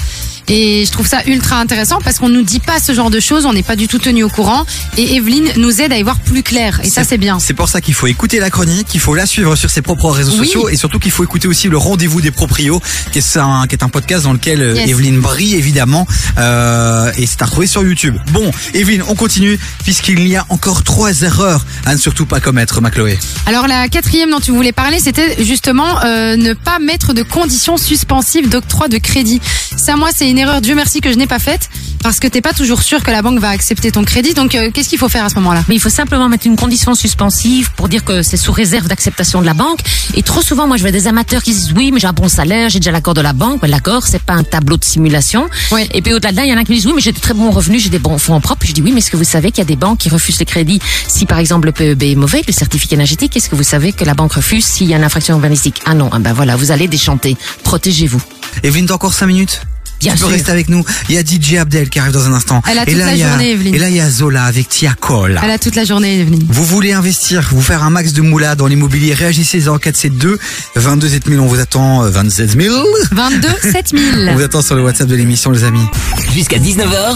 et 0.69 0.85
je 0.85 0.91
trouve 0.91 1.07
ça 1.07 1.21
ultra 1.25 1.55
intéressant 1.59 1.97
parce 2.03 2.19
qu'on 2.19 2.29
nous 2.29 2.43
dit 2.43 2.59
pas 2.59 2.79
ce 2.79 2.93
genre 2.93 3.09
de 3.09 3.19
choses, 3.19 3.47
on 3.47 3.53
n'est 3.53 3.63
pas 3.63 3.75
du 3.75 3.87
tout 3.87 3.97
tenu 3.97 4.23
au 4.23 4.29
courant 4.29 4.65
et 4.97 5.15
Evelyne 5.15 5.49
nous 5.57 5.81
aide 5.81 5.91
à 5.91 5.97
y 5.97 6.03
voir 6.03 6.19
plus 6.19 6.43
clair 6.43 6.79
et 6.83 6.89
ça 6.89 7.03
c'est 7.03 7.17
bien. 7.17 7.39
C'est 7.39 7.55
pour 7.55 7.69
ça 7.69 7.81
qu'il 7.81 7.95
faut 7.95 8.05
écouter 8.05 8.39
la 8.39 8.51
chronique, 8.51 8.87
qu'il 8.87 8.99
faut 8.99 9.15
la 9.15 9.25
suivre 9.25 9.55
sur 9.55 9.71
ses 9.71 9.81
propres 9.81 10.11
réseaux 10.11 10.33
Oui. 10.39 10.45
sociaux 10.45 10.69
et 10.69 10.75
surtout 10.75 10.99
qu'il 10.99 11.11
faut 11.11 11.23
écouter 11.23 11.47
aussi 11.47 11.69
le 11.69 11.77
rendez-vous 11.77 12.21
des 12.21 12.29
proprios, 12.29 12.81
qui 13.11 13.17
est 13.17 13.37
un, 13.37 13.65
qui 13.67 13.73
est 13.75 13.83
un 13.83 13.89
podcast 13.89 14.25
dans 14.25 14.33
lequel 14.33 14.61
euh, 14.61 14.75
Yes. 14.75 14.89
Evelyne 14.91 15.19
brille 15.19 15.55
évidemment 15.55 16.05
euh, 16.37 17.11
et 17.17 17.25
c'est 17.25 17.41
à 17.41 17.45
retrouver 17.45 17.67
sur 17.67 17.83
YouTube. 17.83 18.15
Bon, 18.31 18.51
Evelyne, 18.75 19.03
on 19.07 19.15
continue 19.15 19.57
puisqu'il 19.83 20.27
y 20.27 20.35
a 20.35 20.45
encore 20.49 20.83
trois 20.83 21.21
erreurs 21.23 21.65
à 21.85 21.93
ne 21.93 21.99
surtout 21.99 22.25
pas 22.27 22.39
commettre, 22.39 22.79
ma 22.81 22.91
Chloé. 22.91 23.17
Alors 23.47 23.67
la 23.67 23.87
quatrième 23.89 24.29
dont 24.29 24.39
tu 24.39 24.51
voulais 24.51 24.71
parler, 24.71 24.99
c'était 24.99 25.43
justement 25.43 25.99
euh, 26.03 26.35
ne 26.35 26.53
pas 26.53 26.77
mettre 26.79 27.13
de 27.13 27.23
conditions 27.23 27.77
suspensives 27.77 28.49
d'octroi 28.49 28.87
de 28.87 28.97
crédit. 28.97 29.41
Ça, 29.75 29.95
moi, 29.95 30.09
c'est 30.15 30.29
une 30.29 30.37
erreur, 30.37 30.58
Dieu 30.61 30.75
merci, 30.75 31.01
que 31.01 31.11
je 31.11 31.17
n'ai 31.17 31.27
pas 31.27 31.39
faite, 31.39 31.69
parce 32.03 32.19
que 32.19 32.27
t'es 32.27 32.41
pas 32.41 32.53
toujours 32.53 32.81
sûr 32.81 33.03
que 33.03 33.11
la 33.11 33.21
banque 33.21 33.39
va 33.39 33.49
accepter 33.49 33.91
ton 33.91 34.03
crédit. 34.03 34.33
Donc, 34.33 34.55
euh, 34.55 34.71
qu'est-ce 34.71 34.89
qu'il 34.89 34.97
faut 34.97 35.09
faire 35.09 35.25
à 35.25 35.29
ce 35.29 35.35
moment-là? 35.35 35.63
Mais 35.67 35.75
il 35.75 35.79
faut 35.79 35.89
simplement 35.89 36.29
mettre 36.29 36.47
une 36.47 36.55
condition 36.55 36.95
suspensive 36.95 37.71
pour 37.73 37.89
dire 37.89 38.03
que 38.03 38.21
c'est 38.21 38.37
sous 38.37 38.51
réserve 38.51 38.87
d'acceptation 38.87 39.41
de 39.41 39.45
la 39.45 39.53
banque. 39.53 39.79
Et 40.15 40.23
trop 40.23 40.41
souvent, 40.41 40.67
moi, 40.67 40.77
je 40.77 40.81
vois 40.81 40.91
des 40.91 41.07
amateurs 41.07 41.43
qui 41.43 41.51
disent 41.51 41.73
oui, 41.75 41.91
mais 41.91 41.99
j'ai 41.99 42.07
un 42.07 42.13
bon 42.13 42.27
salaire, 42.27 42.69
j'ai 42.69 42.79
déjà 42.79 42.91
l'accord 42.91 43.13
de 43.13 43.21
la 43.21 43.33
banque. 43.33 43.59
Mais 43.61 43.67
l'accord, 43.67 44.07
c'est 44.07 44.21
pas 44.21 44.33
un 44.33 44.43
tableau 44.43 44.77
de 44.77 44.83
simulation. 44.83 45.47
Oui. 45.71 45.87
Et 45.93 46.01
puis 46.01 46.13
au-delà 46.13 46.31
de 46.31 46.37
là, 46.37 46.45
il 46.45 46.49
y 46.49 46.53
en 46.53 46.57
a 46.57 46.63
qui 46.63 46.71
me 46.71 46.77
disent 46.77 46.87
oui, 46.87 46.93
mais 46.95 47.01
j'ai 47.01 47.11
de 47.11 47.19
très 47.19 47.33
bons 47.33 47.51
revenus, 47.51 47.83
j'ai 47.83 47.89
des 47.89 47.99
bons 47.99 48.17
fonds 48.17 48.39
propres. 48.41 48.65
Je 48.65 48.73
dis 48.73 48.81
oui, 48.81 48.91
mais 48.91 48.99
est-ce 48.99 49.11
que 49.11 49.17
vous 49.17 49.23
savez 49.23 49.51
qu'il 49.51 49.59
y 49.59 49.61
a 49.61 49.65
des 49.65 49.75
banques 49.75 49.99
qui 49.99 50.09
refusent 50.09 50.39
les 50.39 50.45
crédits 50.45 50.79
si 51.07 51.25
par 51.25 51.39
exemple 51.39 51.67
le 51.67 51.71
PEB 51.71 52.03
est 52.03 52.15
mauvais, 52.15 52.43
le 52.45 52.53
certificat 52.53 52.95
énergétique? 52.95 53.35
Est-ce 53.35 53.49
que 53.49 53.55
vous 53.55 53.63
savez 53.63 53.93
que 53.93 54.05
la 54.05 54.13
banque 54.13 54.33
refuse 54.33 54.65
s'il 54.65 54.87
y 54.87 54.93
a 54.93 54.97
une 54.97 55.03
infraction 55.03 55.35
urbanistique? 55.35 55.81
Ah 55.85 55.93
non, 55.93 56.09
ah 56.11 56.19
ben 56.19 56.33
voilà, 56.33 56.55
vous 56.55 56.71
allez 56.71 56.87
déchanter. 56.87 57.37
Protégez-vous. 57.63 58.21
Evelyne, 58.63 58.91
encore 58.91 59.13
cinq 59.13 59.27
minutes? 59.27 59.61
Bien 59.99 60.13
tu 60.13 60.19
peux 60.19 60.27
rester 60.27 60.51
avec 60.51 60.69
nous. 60.69 60.83
Il 61.09 61.15
y 61.15 61.17
a 61.17 61.21
DJ 61.21 61.55
Abdel 61.55 61.89
qui 61.89 61.99
arrive 61.99 62.13
dans 62.13 62.27
un 62.27 62.33
instant. 62.33 62.61
Elle 62.69 62.77
a 62.79 62.83
et 62.83 62.85
toute 62.85 62.97
là, 62.97 63.05
la 63.07 63.13
il 63.13 63.19
y 63.19 63.23
a, 63.23 63.29
journée, 63.29 63.51
Evelyne. 63.51 63.75
Et 63.75 63.79
là, 63.79 63.89
il 63.89 63.95
y 63.95 63.99
a 64.01 64.09
Zola 64.09 64.43
avec 64.45 64.69
Tia 64.69 64.93
Cole. 64.99 65.39
Elle 65.43 65.51
a 65.51 65.59
toute 65.59 65.75
la 65.75 65.83
journée, 65.85 66.19
Evelyne. 66.21 66.45
Vous 66.49 66.63
voulez 66.65 66.93
investir, 66.93 67.49
vous 67.51 67.61
faire 67.61 67.83
un 67.83 67.89
max 67.89 68.13
de 68.13 68.21
moula 68.21 68.55
dans 68.55 68.67
l'immobilier, 68.67 69.13
réagissez 69.13 69.59
0472 69.61 70.37
22 70.75 71.09
7000, 71.09 71.39
on 71.39 71.45
vous 71.47 71.59
attend 71.59 72.03
euh, 72.03 72.09
27 72.09 72.51
000. 72.61 72.75
22 73.11 73.47
On 73.47 73.71
7000. 73.71 74.31
vous 74.35 74.41
attend 74.43 74.61
sur 74.61 74.75
le 74.75 74.83
WhatsApp 74.83 75.07
de 75.07 75.15
l'émission, 75.15 75.51
les 75.51 75.63
amis. 75.63 75.85
Jusqu'à 76.33 76.57
19h. 76.57 77.15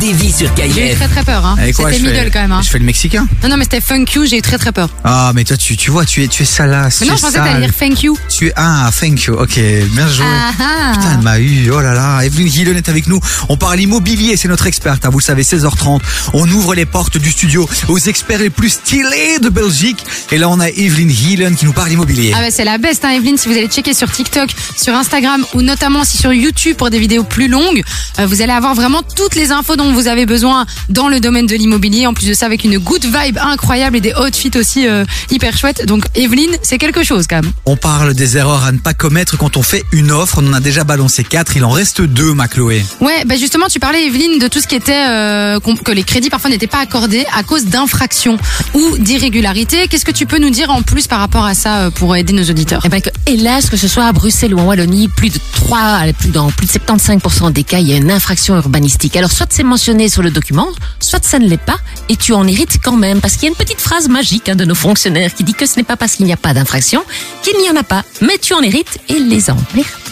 Des 0.00 0.12
vies 0.12 0.32
sur 0.32 0.50
J'ai 0.56 0.66
eu 0.68 0.72
KIF. 0.88 0.96
très 0.98 1.08
très 1.08 1.24
peur. 1.24 1.44
Hein. 1.46 1.56
C'était 1.58 1.82
je 1.84 1.88
fais- 1.88 1.98
middle 2.00 2.30
quand 2.32 2.40
même. 2.40 2.52
Hein. 2.52 2.60
Je 2.62 2.68
fais 2.68 2.78
le 2.78 2.84
mexicain. 2.84 3.26
Non, 3.42 3.48
non, 3.50 3.56
mais 3.56 3.64
c'était 3.64 3.80
funk 3.80 4.04
you, 4.14 4.24
j'ai 4.26 4.38
eu 4.38 4.42
très 4.42 4.58
très 4.58 4.72
peur. 4.72 4.88
Ah, 5.04 5.32
mais 5.34 5.44
toi, 5.44 5.56
tu, 5.56 5.76
tu 5.76 5.90
vois, 5.90 6.04
tu 6.04 6.22
es, 6.24 6.28
tu 6.28 6.42
es 6.42 6.46
salace. 6.46 7.00
Mais 7.00 7.06
non, 7.06 7.16
je 7.16 7.22
pensais 7.22 7.38
que 7.38 7.60
dire 7.60 7.72
thank 7.78 8.02
you. 8.02 8.18
Tu 8.28 8.48
es, 8.48 8.52
ah, 8.56 8.90
thank 9.00 9.24
you. 9.24 9.34
Ok, 9.34 9.54
bien 9.92 10.08
joué. 10.08 10.26
Ah. 10.26 10.92
Putain, 10.94 11.12
elle 11.18 11.22
m'a 11.24 11.38
eu, 11.38 11.70
oh 11.70 11.80
là 11.80 11.94
là. 11.94 12.20
Evelyne 12.24 12.48
Gillen 12.50 12.76
est 12.76 12.88
avec 12.88 13.06
nous. 13.06 13.20
On 13.48 13.56
parle 13.56 13.80
immobilier, 13.80 14.36
c'est 14.36 14.48
notre 14.48 14.66
experte. 14.66 15.06
hein, 15.06 15.10
vous 15.10 15.18
le 15.18 15.24
savez, 15.24 15.42
16h30. 15.44 16.00
On 16.34 16.48
ouvre 16.50 16.74
les 16.74 16.86
portes 16.86 17.16
du 17.18 17.30
studio 17.30 17.68
aux 17.88 17.98
experts 17.98 18.40
les 18.40 18.50
plus 18.50 18.70
stylés 18.70 19.38
de 19.40 19.48
Belgique. 19.48 20.04
Et 20.32 20.38
là, 20.38 20.48
on 20.48 20.60
a 20.60 20.68
Evelyne 20.68 21.10
Gillen 21.10 21.54
qui 21.56 21.64
nous 21.64 21.72
parle 21.72 21.92
immobilier. 21.92 22.32
Ah 22.36 22.40
bah 22.40 22.48
c'est 22.50 22.64
la 22.64 22.78
best 22.78 23.04
hein 23.04 23.10
Evelyne, 23.10 23.38
si 23.38 23.48
vous 23.48 23.54
allez 23.54 23.68
checker 23.68 23.94
sur 23.94 24.10
TikTok, 24.10 24.50
sur 24.76 24.94
Instagram 24.94 25.44
ou 25.54 25.62
notamment 25.62 26.00
aussi 26.00 26.18
sur 26.18 26.32
YouTube 26.32 26.76
pour 26.76 26.90
des 26.90 26.98
vidéos 26.98 27.24
plus 27.24 27.48
longues, 27.48 27.82
euh, 28.18 28.26
vous 28.26 28.42
allez 28.42 28.52
avoir 28.52 28.74
vraiment 28.74 29.02
toutes 29.02 29.34
les 29.36 29.52
infos 29.52 29.75
dont 29.76 29.92
vous 29.92 30.08
avez 30.08 30.26
besoin 30.26 30.66
dans 30.88 31.08
le 31.08 31.20
domaine 31.20 31.46
de 31.46 31.54
l'immobilier. 31.54 32.06
En 32.06 32.14
plus 32.14 32.28
de 32.28 32.34
ça 32.34 32.46
avec 32.46 32.64
une 32.64 32.78
good 32.78 33.04
vibe 33.04 33.38
incroyable 33.38 33.96
et 33.96 34.00
des 34.00 34.14
outfits 34.14 34.52
aussi 34.56 34.86
euh, 34.86 35.04
hyper 35.30 35.56
chouettes. 35.56 35.86
Donc 35.86 36.04
Evelyne, 36.14 36.56
c'est 36.62 36.78
quelque 36.78 37.02
chose 37.02 37.26
quand 37.28 37.42
même. 37.42 37.52
On 37.64 37.76
parle 37.76 38.14
des 38.14 38.36
erreurs 38.36 38.64
à 38.64 38.72
ne 38.72 38.78
pas 38.78 38.94
commettre 38.94 39.36
quand 39.36 39.56
on 39.56 39.62
fait 39.62 39.84
une 39.92 40.10
offre. 40.10 40.40
On 40.42 40.48
en 40.48 40.52
a 40.52 40.60
déjà 40.60 40.84
balancé 40.84 41.24
quatre. 41.24 41.56
Il 41.56 41.64
en 41.64 41.70
reste 41.70 42.00
deux, 42.02 42.34
ma 42.34 42.48
Chloé. 42.48 42.84
Ouais, 43.00 43.24
bah 43.24 43.36
justement 43.36 43.66
tu 43.68 43.80
parlais 43.80 44.06
Evelyne 44.06 44.38
de 44.38 44.48
tout 44.48 44.60
ce 44.60 44.66
qui 44.66 44.74
était 44.74 45.06
euh, 45.08 45.60
que 45.60 45.92
les 45.92 46.02
crédits 46.04 46.30
parfois 46.30 46.50
n'étaient 46.50 46.66
pas 46.66 46.80
accordés 46.80 47.24
à 47.36 47.42
cause 47.42 47.66
d'infractions 47.66 48.38
ou 48.74 48.98
d'irrégularités. 48.98 49.88
Qu'est-ce 49.88 50.04
que 50.04 50.10
tu 50.12 50.26
peux 50.26 50.38
nous 50.38 50.50
dire 50.50 50.70
en 50.70 50.82
plus 50.82 51.06
par 51.06 51.20
rapport 51.20 51.44
à 51.44 51.54
ça 51.54 51.78
euh, 51.78 51.90
pour 51.90 52.16
aider 52.16 52.32
nos 52.32 52.44
auditeurs? 52.44 52.82
Eh 52.84 52.88
ben, 52.88 53.00
que, 53.00 53.10
hélas, 53.26 53.68
que 53.68 53.76
ce 53.76 53.88
soit 53.88 54.06
à 54.06 54.12
Bruxelles 54.12 54.54
ou 54.54 54.58
en 54.58 54.64
Wallonie, 54.64 55.08
plus 55.08 55.30
de 55.30 55.38
3, 55.54 56.12
plus 56.18 56.30
dans 56.30 56.50
plus 56.50 56.66
de 56.66 56.72
75% 56.72 57.52
des 57.52 57.64
cas, 57.64 57.78
il 57.78 57.88
y 57.88 57.94
a 57.94 57.96
une 57.96 58.10
infraction 58.10 58.56
urbanistique. 58.56 59.16
Alors, 59.16 59.30
soit 59.30 59.46
c'est 59.50 59.62
mentionné 59.66 60.08
sur 60.08 60.22
le 60.22 60.30
document, 60.30 60.68
soit 61.00 61.24
ça 61.24 61.38
ne 61.38 61.46
l'est 61.48 61.56
pas, 61.56 61.78
et 62.08 62.16
tu 62.16 62.32
en 62.32 62.46
hérites 62.46 62.78
quand 62.82 62.96
même, 62.96 63.20
parce 63.20 63.34
qu'il 63.34 63.44
y 63.44 63.46
a 63.46 63.48
une 63.50 63.54
petite 63.56 63.80
phrase 63.80 64.08
magique 64.08 64.48
hein, 64.48 64.56
de 64.56 64.64
nos 64.64 64.74
fonctionnaires 64.74 65.34
qui 65.34 65.44
dit 65.44 65.54
que 65.54 65.66
ce 65.66 65.76
n'est 65.76 65.82
pas 65.84 65.96
parce 65.96 66.12
qu'il 66.14 66.26
n'y 66.26 66.32
a 66.32 66.36
pas 66.36 66.54
d'infraction 66.54 67.02
qu'il 67.42 67.58
n'y 67.60 67.68
en 67.70 67.76
a 67.76 67.82
pas, 67.82 68.04
mais 68.22 68.38
tu 68.40 68.54
en 68.54 68.60
hérites 68.62 68.98
et 69.08 69.18
les 69.18 69.50
emmerdes 69.50 69.66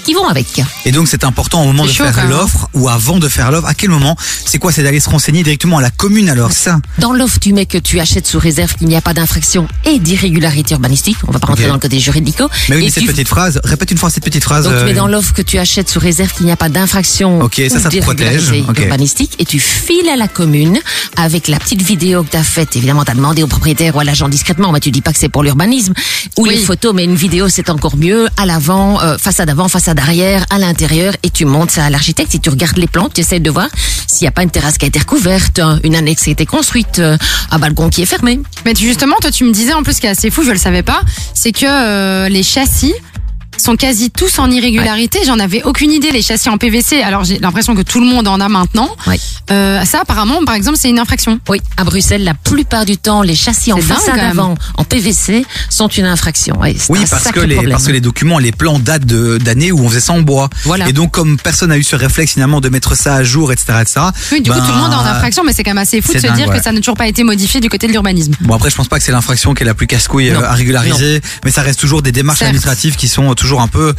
qui 0.04 0.12
vont 0.12 0.28
avec. 0.28 0.60
Et 0.84 0.92
donc, 0.92 1.08
c'est 1.08 1.24
important 1.24 1.62
au 1.62 1.66
moment 1.66 1.86
de 1.86 1.90
chaud, 1.90 2.04
faire 2.04 2.28
l'offre 2.28 2.68
ou 2.74 2.90
avant 2.90 3.18
de 3.18 3.26
faire 3.26 3.50
l'offre. 3.50 3.66
À 3.66 3.72
quel 3.72 3.88
moment 3.88 4.16
C'est 4.44 4.58
quoi 4.58 4.70
C'est 4.70 4.82
d'aller 4.82 5.00
se 5.00 5.08
renseigner 5.08 5.42
directement 5.42 5.78
à 5.78 5.80
la 5.80 5.90
commune 5.90 6.28
alors, 6.28 6.52
ça 6.52 6.78
Dans 6.98 7.14
l'offre, 7.14 7.38
tu 7.40 7.54
mets 7.54 7.64
que 7.64 7.78
tu 7.78 7.98
achètes 8.00 8.26
sous 8.26 8.38
réserve 8.38 8.74
qu'il 8.74 8.86
n'y 8.88 8.96
a 8.96 9.00
pas 9.00 9.14
d'infraction 9.14 9.66
et 9.86 9.98
d'irrégularité 9.98 10.74
urbanistique. 10.74 11.16
On 11.26 11.32
va 11.32 11.38
pas 11.38 11.46
rentrer 11.46 11.68
dans 11.68 11.72
le 11.74 11.80
côté 11.80 11.98
juridico. 12.00 12.50
Mais 12.68 12.76
oui, 12.76 12.82
Et 12.82 12.84
mais 12.84 12.90
cette 12.90 13.04
tu- 13.04 13.08
petite 13.08 13.28
phrase, 13.28 13.60
répète 13.64 13.92
une 13.92 13.96
fois 13.96 14.10
cette 14.10 14.24
petite 14.24 14.44
phrase. 14.44 14.64
Donc 14.64 14.74
tu 14.74 14.80
euh, 14.80 14.84
mets 14.84 14.92
dans 14.92 15.06
l'offre 15.08 15.32
que 15.32 15.40
tu 15.40 15.56
achètes 15.56 15.88
sous 15.88 16.00
réserve 16.00 16.34
qu'il 16.34 16.44
n'y 16.44 16.52
a 16.52 16.56
pas 16.56 16.68
d'infraction 16.68 17.40
Ok, 17.40 17.62
ça, 17.70 17.76
ou 17.76 17.80
ça 17.80 17.88
te 17.88 17.96
protège. 18.00 18.52
urbanistique 18.78 19.36
et 19.44 19.46
tu 19.46 19.60
files 19.60 20.08
à 20.08 20.16
la 20.16 20.26
commune 20.26 20.78
avec 21.16 21.48
la 21.48 21.58
petite 21.58 21.82
vidéo 21.82 22.22
que 22.22 22.30
tu 22.30 22.36
as 22.38 22.42
faite. 22.42 22.76
Évidemment, 22.76 23.04
tu 23.04 23.10
as 23.10 23.14
demandé 23.14 23.42
au 23.42 23.46
propriétaire 23.46 23.94
ou 23.94 24.00
à 24.00 24.04
l'agent 24.04 24.28
discrètement, 24.30 24.72
mais 24.72 24.80
tu 24.80 24.90
dis 24.90 25.02
pas 25.02 25.12
que 25.12 25.18
c'est 25.18 25.28
pour 25.28 25.42
l'urbanisme. 25.42 25.92
Ou 26.38 26.44
Oui. 26.44 26.50
les 26.54 26.56
photos, 26.62 26.94
mais 26.94 27.04
une 27.04 27.14
vidéo 27.14 27.50
c'est 27.50 27.68
encore 27.68 27.96
mieux. 27.98 28.26
À 28.38 28.46
l'avant, 28.46 29.02
euh, 29.02 29.18
façade 29.18 29.50
avant, 29.50 29.68
façade 29.68 29.98
arrière, 29.98 30.46
à 30.48 30.58
l'intérieur 30.58 31.12
et 31.22 31.28
tu 31.28 31.44
montes 31.44 31.72
ça 31.72 31.84
à 31.84 31.90
l'architecte 31.90 32.34
et 32.34 32.38
tu 32.38 32.48
regardes 32.48 32.78
les 32.78 32.86
plans, 32.86 33.10
tu 33.12 33.20
essaies 33.20 33.38
de 33.40 33.50
voir 33.50 33.68
s'il 34.06 34.24
n'y 34.24 34.28
a 34.28 34.32
pas 34.32 34.42
une 34.44 34.50
terrasse 34.50 34.78
qui 34.78 34.86
a 34.86 34.88
été 34.88 34.98
recouverte, 34.98 35.58
un- 35.58 35.78
une 35.84 35.94
annexe 35.94 36.22
qui 36.22 36.30
a 36.30 36.32
été 36.32 36.46
construite, 36.46 36.98
euh, 37.00 37.18
un 37.50 37.58
balcon 37.58 37.90
qui 37.90 38.00
est 38.00 38.06
fermé. 38.06 38.40
Mais 38.64 38.72
tu- 38.72 38.86
justement, 38.86 39.16
toi, 39.20 39.30
tu 39.30 39.44
me 39.44 39.52
disais 39.52 39.74
en 39.74 39.82
plus 39.82 39.94
ce 39.94 40.00
qui 40.00 40.06
est 40.06 40.10
assez 40.10 40.30
fou, 40.30 40.42
je 40.42 40.52
le 40.52 40.58
savais 40.58 40.82
pas, 40.82 41.02
c'est 41.34 41.52
que 41.52 41.66
euh, 41.68 42.28
les 42.30 42.42
châssis 42.42 42.94
sont 43.58 43.76
quasi 43.76 44.10
tous 44.10 44.38
en 44.38 44.50
irrégularité. 44.50 45.20
J'en 45.26 45.38
avais 45.38 45.62
aucune 45.62 45.90
idée. 45.92 46.10
Les 46.10 46.22
châssis 46.22 46.48
en 46.48 46.58
PVC, 46.58 47.02
alors 47.02 47.24
j'ai 47.24 47.38
l'impression 47.38 47.74
que 47.74 47.82
tout 47.82 48.00
le 48.00 48.06
monde 48.06 48.28
en 48.28 48.40
a 48.40 48.48
maintenant. 48.48 48.88
Ouais. 49.06 49.18
Euh, 49.50 49.84
ça, 49.84 50.00
apparemment, 50.02 50.44
par 50.44 50.54
exemple, 50.54 50.78
c'est 50.80 50.88
une 50.90 50.98
infraction. 50.98 51.38
Oui, 51.48 51.60
à 51.76 51.84
Bruxelles, 51.84 52.24
la 52.24 52.34
plupart 52.34 52.84
du 52.84 52.96
temps, 52.96 53.22
les 53.22 53.34
châssis 53.36 53.72
en 53.72 53.78
façade 53.78 54.06
quand 54.06 54.16
même. 54.16 54.38
avant, 54.38 54.54
en 54.76 54.84
PVC, 54.84 55.44
sont 55.70 55.88
une 55.88 56.06
infraction. 56.06 56.58
Ouais, 56.60 56.74
Oui, 56.88 57.00
un 57.02 57.06
parce 57.06 57.30
que, 57.30 57.40
les, 57.40 57.54
problème. 57.56 57.72
parce 57.72 57.86
que 57.86 57.92
les 57.92 58.00
documents, 58.00 58.38
les 58.38 58.52
plans 58.52 58.78
datent 58.78 59.06
de- 59.06 59.38
d'années 59.38 59.72
où 59.72 59.80
on 59.80 59.88
faisait 59.88 60.00
ça 60.00 60.12
en 60.12 60.20
bois. 60.20 60.48
Voilà. 60.64 60.88
Et 60.88 60.92
donc, 60.92 61.12
comme 61.12 61.36
personne 61.38 61.68
n'a 61.70 61.78
eu 61.78 61.82
ce 61.82 61.96
réflexe 61.96 62.32
finalement 62.32 62.60
de 62.60 62.68
mettre 62.68 62.96
ça 62.96 63.14
à 63.14 63.22
jour, 63.24 63.52
etc., 63.52 63.78
etc. 63.82 64.00
Oui, 64.32 64.40
du 64.40 64.50
coup, 64.50 64.58
tout 64.58 64.66
le 64.66 64.78
monde 64.78 64.92
est 64.92 64.96
en 64.96 65.04
infraction, 65.04 65.44
mais 65.44 65.52
c'est 65.52 65.62
quand 65.62 65.70
même 65.70 65.78
assez 65.78 66.00
fou 66.00 66.12
de 66.12 66.18
se 66.18 66.26
dingue, 66.26 66.36
dire 66.36 66.48
ouais. 66.48 66.58
que 66.58 66.62
ça 66.64 66.72
n'a 66.72 66.78
toujours 66.80 66.96
pas 66.96 67.06
été 67.06 67.22
modifié 67.24 67.60
du 67.60 67.68
côté 67.68 67.86
de 67.86 67.92
l'urbanisme. 67.92 68.32
Bon 68.40 68.54
après 68.54 68.70
je 68.70 68.76
pense 68.76 68.88
pas 68.88 68.98
que 68.98 69.04
c'est 69.04 69.12
l'infraction 69.12 69.54
qui 69.54 69.62
est 69.62 69.66
la 69.66 69.74
plus 69.74 69.86
casse-couille 69.86 70.30
euh, 70.30 70.40
à 70.48 70.52
régulariser, 70.52 71.20
mais 71.44 71.50
ça 71.50 71.62
reste 71.62 71.78
toujours 71.80 72.02
des 72.02 72.12
démarches 72.12 72.42
administratives 72.42 72.96
qui 72.96 73.08
sont 73.08 73.30
euh, 73.30 73.34
toujours 73.44 73.60
un 73.60 73.68
peu. 73.68 73.92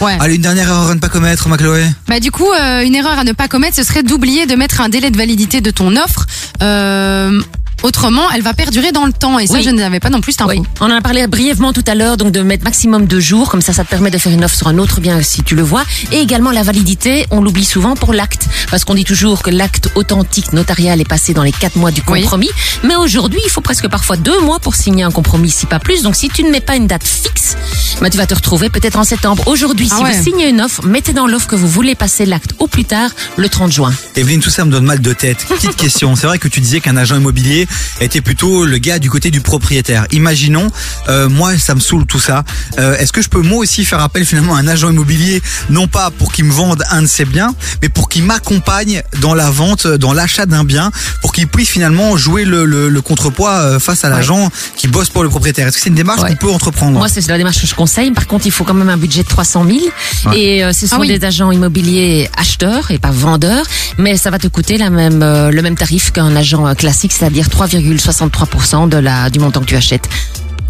Ouais. 0.00 0.16
Allez 0.18 0.36
une 0.36 0.40
dernière 0.40 0.68
erreur 0.68 0.90
à 0.90 0.94
ne 0.94 1.00
pas 1.00 1.10
commettre, 1.10 1.48
ma 1.48 1.58
Chloé. 1.58 1.84
Bah 2.08 2.18
du 2.18 2.30
coup, 2.30 2.50
euh, 2.50 2.82
une 2.82 2.94
erreur 2.94 3.18
à 3.18 3.24
ne 3.24 3.32
pas 3.32 3.46
commettre, 3.46 3.76
ce 3.76 3.82
serait 3.82 4.02
d'oublier 4.02 4.46
de 4.46 4.54
mettre 4.54 4.80
un 4.80 4.88
délai 4.88 5.10
de 5.10 5.18
validité 5.18 5.60
de 5.60 5.70
ton 5.70 5.94
offre. 5.96 6.24
Euh, 6.62 7.42
Autrement, 7.88 8.22
elle 8.34 8.40
va 8.40 8.54
perdurer 8.54 8.92
dans 8.92 9.04
le 9.04 9.12
temps. 9.12 9.38
Et 9.38 9.46
ça, 9.46 9.52
Oui. 9.54 9.62
je 9.62 9.68
n'avais 9.68 10.00
pas 10.00 10.08
non 10.08 10.22
plus 10.22 10.32
cette 10.32 10.40
info. 10.40 10.52
Oui, 10.56 10.62
on 10.80 10.86
en 10.86 10.96
a 10.96 11.02
parlé 11.02 11.26
brièvement 11.26 11.74
tout 11.74 11.84
à 11.86 11.94
l'heure, 11.94 12.16
donc 12.16 12.32
de 12.32 12.40
mettre 12.40 12.64
maximum 12.64 13.04
deux 13.06 13.20
jours, 13.20 13.50
comme 13.50 13.60
ça, 13.60 13.74
ça 13.74 13.84
te 13.84 13.90
permet 13.90 14.10
de 14.10 14.16
faire 14.16 14.32
une 14.32 14.42
offre 14.42 14.56
sur 14.56 14.68
un 14.68 14.78
autre 14.78 15.02
bien 15.02 15.20
si 15.22 15.42
tu 15.42 15.54
le 15.54 15.60
vois. 15.62 15.84
Et 16.10 16.16
également 16.20 16.50
la 16.50 16.62
validité, 16.62 17.26
on 17.30 17.42
l'oublie 17.42 17.64
souvent 17.66 17.94
pour 17.94 18.14
l'acte, 18.14 18.48
parce 18.70 18.84
qu'on 18.86 18.94
dit 18.94 19.04
toujours 19.04 19.42
que 19.42 19.50
l'acte 19.50 19.90
authentique 19.96 20.54
notarial 20.54 20.98
est 21.00 21.08
passé 21.08 21.34
dans 21.34 21.42
les 21.42 21.52
quatre 21.52 21.76
mois 21.76 21.90
du 21.90 22.00
Oui. 22.08 22.22
compromis. 22.22 22.48
Mais 22.84 22.96
aujourd'hui, 22.96 23.40
il 23.44 23.50
faut 23.50 23.60
presque 23.60 23.86
parfois 23.88 24.16
deux 24.16 24.40
mois 24.40 24.60
pour 24.60 24.74
signer 24.74 25.04
un 25.04 25.10
compromis, 25.10 25.50
si 25.50 25.66
pas 25.66 25.78
plus. 25.78 26.00
Donc 26.02 26.16
si 26.16 26.30
tu 26.30 26.42
ne 26.42 26.50
mets 26.50 26.60
pas 26.62 26.76
une 26.76 26.86
date 26.86 27.06
fixe, 27.06 27.56
ben, 28.00 28.08
tu 28.08 28.16
vas 28.16 28.26
te 28.26 28.34
retrouver 28.34 28.70
peut-être 28.70 28.98
en 28.98 29.04
septembre. 29.04 29.42
Aujourd'hui, 29.46 29.90
Ah 29.92 29.96
si 29.98 30.02
ouais. 30.04 30.16
vous 30.16 30.22
signez 30.24 30.48
une 30.48 30.62
offre, 30.62 30.86
mettez 30.86 31.12
dans 31.12 31.26
l'offre 31.26 31.48
que 31.48 31.54
vous 31.54 31.68
voulez 31.68 31.94
passer 31.94 32.24
l'acte 32.24 32.54
au 32.60 32.66
plus 32.66 32.86
tard, 32.86 33.10
le 33.36 33.48
30 33.50 33.70
juin. 33.70 33.92
Evelyne, 34.16 34.40
tout 34.40 34.48
ça 34.50 34.64
me 34.64 34.70
donne 34.70 34.84
mal 34.86 35.00
de 35.02 35.12
tête. 35.12 35.44
Petite 35.50 35.76
question. 35.76 36.16
C'est 36.16 36.26
vrai 36.26 36.38
que 36.38 36.48
tu 36.48 36.60
disais 36.60 36.80
qu'un 36.80 36.96
agent 36.96 37.16
immobilier 37.16 37.66
était 38.00 38.20
plutôt 38.20 38.64
le 38.64 38.78
gars 38.78 38.98
du 38.98 39.10
côté 39.10 39.30
du 39.30 39.40
propriétaire. 39.40 40.06
Imaginons, 40.12 40.68
euh, 41.08 41.28
moi, 41.28 41.56
ça 41.58 41.74
me 41.74 41.80
saoule 41.80 42.06
tout 42.06 42.20
ça. 42.20 42.44
Euh, 42.78 42.96
Est-ce 42.96 43.12
que 43.12 43.22
je 43.22 43.28
peux 43.28 43.40
moi 43.42 43.58
aussi 43.58 43.84
faire 43.84 44.00
appel 44.00 44.24
finalement 44.24 44.56
à 44.56 44.60
un 44.60 44.68
agent 44.68 44.90
immobilier, 44.90 45.42
non 45.70 45.86
pas 45.88 46.10
pour 46.10 46.32
qu'il 46.32 46.44
me 46.44 46.52
vende 46.52 46.82
un 46.90 47.02
de 47.02 47.06
ses 47.06 47.24
biens, 47.24 47.54
mais 47.82 47.88
pour 47.88 48.08
qu'il 48.08 48.24
m'accompagne 48.24 49.02
dans 49.20 49.34
la 49.34 49.50
vente, 49.50 49.86
dans 49.86 50.12
l'achat 50.12 50.46
d'un 50.46 50.64
bien, 50.64 50.90
pour 51.22 51.32
qu'il 51.32 51.46
puisse 51.48 51.68
finalement 51.68 52.16
jouer 52.16 52.44
le, 52.44 52.64
le, 52.64 52.88
le 52.88 53.00
contrepoids 53.02 53.50
euh, 53.58 53.78
face 53.78 54.04
à 54.04 54.08
l'agent 54.08 54.50
qui 54.76 54.88
bosse 54.88 55.10
pour 55.10 55.22
le 55.22 55.28
propriétaire. 55.28 55.66
Est-ce 55.68 55.76
que 55.76 55.82
c'est 55.82 55.88
une 55.90 55.94
démarche 55.94 56.20
Ouais. 56.22 56.30
qu'on 56.30 56.36
peut 56.36 56.50
entreprendre? 56.52 56.96
Moi, 56.98 57.08
c'est 57.08 57.26
la 57.28 57.38
démarche 57.38 57.60
que 57.60 57.66
je 57.66 57.74
conseille. 57.74 58.10
Par 58.12 58.26
contre, 58.26 58.46
il 58.46 58.52
faut 58.52 58.64
quand 58.64 58.74
même 58.74 58.88
un 58.88 58.96
budget 58.96 59.22
de 59.24 59.28
300 59.28 59.64
000. 59.66 59.78
Ouais. 60.26 60.38
Et 60.40 60.64
euh, 60.64 60.72
ce 60.72 60.86
sont 60.86 60.96
Ah 60.96 61.00
oui. 61.00 61.08
des 61.18 61.24
agents 61.26 61.50
immobiliers 61.50 62.28
acheteurs 62.36 62.90
et 62.90 62.98
pas 62.98 63.10
vendeurs. 63.10 63.64
Mais 63.98 64.16
ça 64.16 64.30
va 64.30 64.38
te 64.38 64.46
coûter 64.48 64.78
la 64.78 64.90
même, 64.90 65.22
euh, 65.22 65.50
le 65.50 65.62
même 65.62 65.74
tarif 65.76 66.12
qu'un 66.12 66.34
agent 66.36 66.66
euh, 66.66 66.74
classique, 66.74 67.12
c'est-à-dire 67.12 67.50
3,63% 67.66 68.88
de 68.88 68.96
la, 68.98 69.30
du 69.30 69.38
montant 69.38 69.60
que 69.60 69.66
tu 69.66 69.76
achètes. 69.76 70.08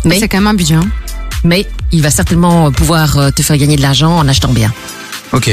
Mais, 0.04 0.18
C'est 0.18 0.28
quand 0.28 0.38
même 0.38 0.46
un 0.48 0.54
budget. 0.54 0.74
hein. 0.74 0.86
mais 1.44 1.66
il 1.92 2.02
va 2.02 2.10
certainement 2.10 2.70
pouvoir 2.72 3.18
euh, 3.18 3.30
te 3.30 3.42
faire 3.42 3.56
gagner 3.56 3.76
de 3.76 3.82
l'argent 3.82 4.16
en 4.16 4.26
achetant 4.28 4.52
bien. 4.52 4.72
Ok. 5.32 5.50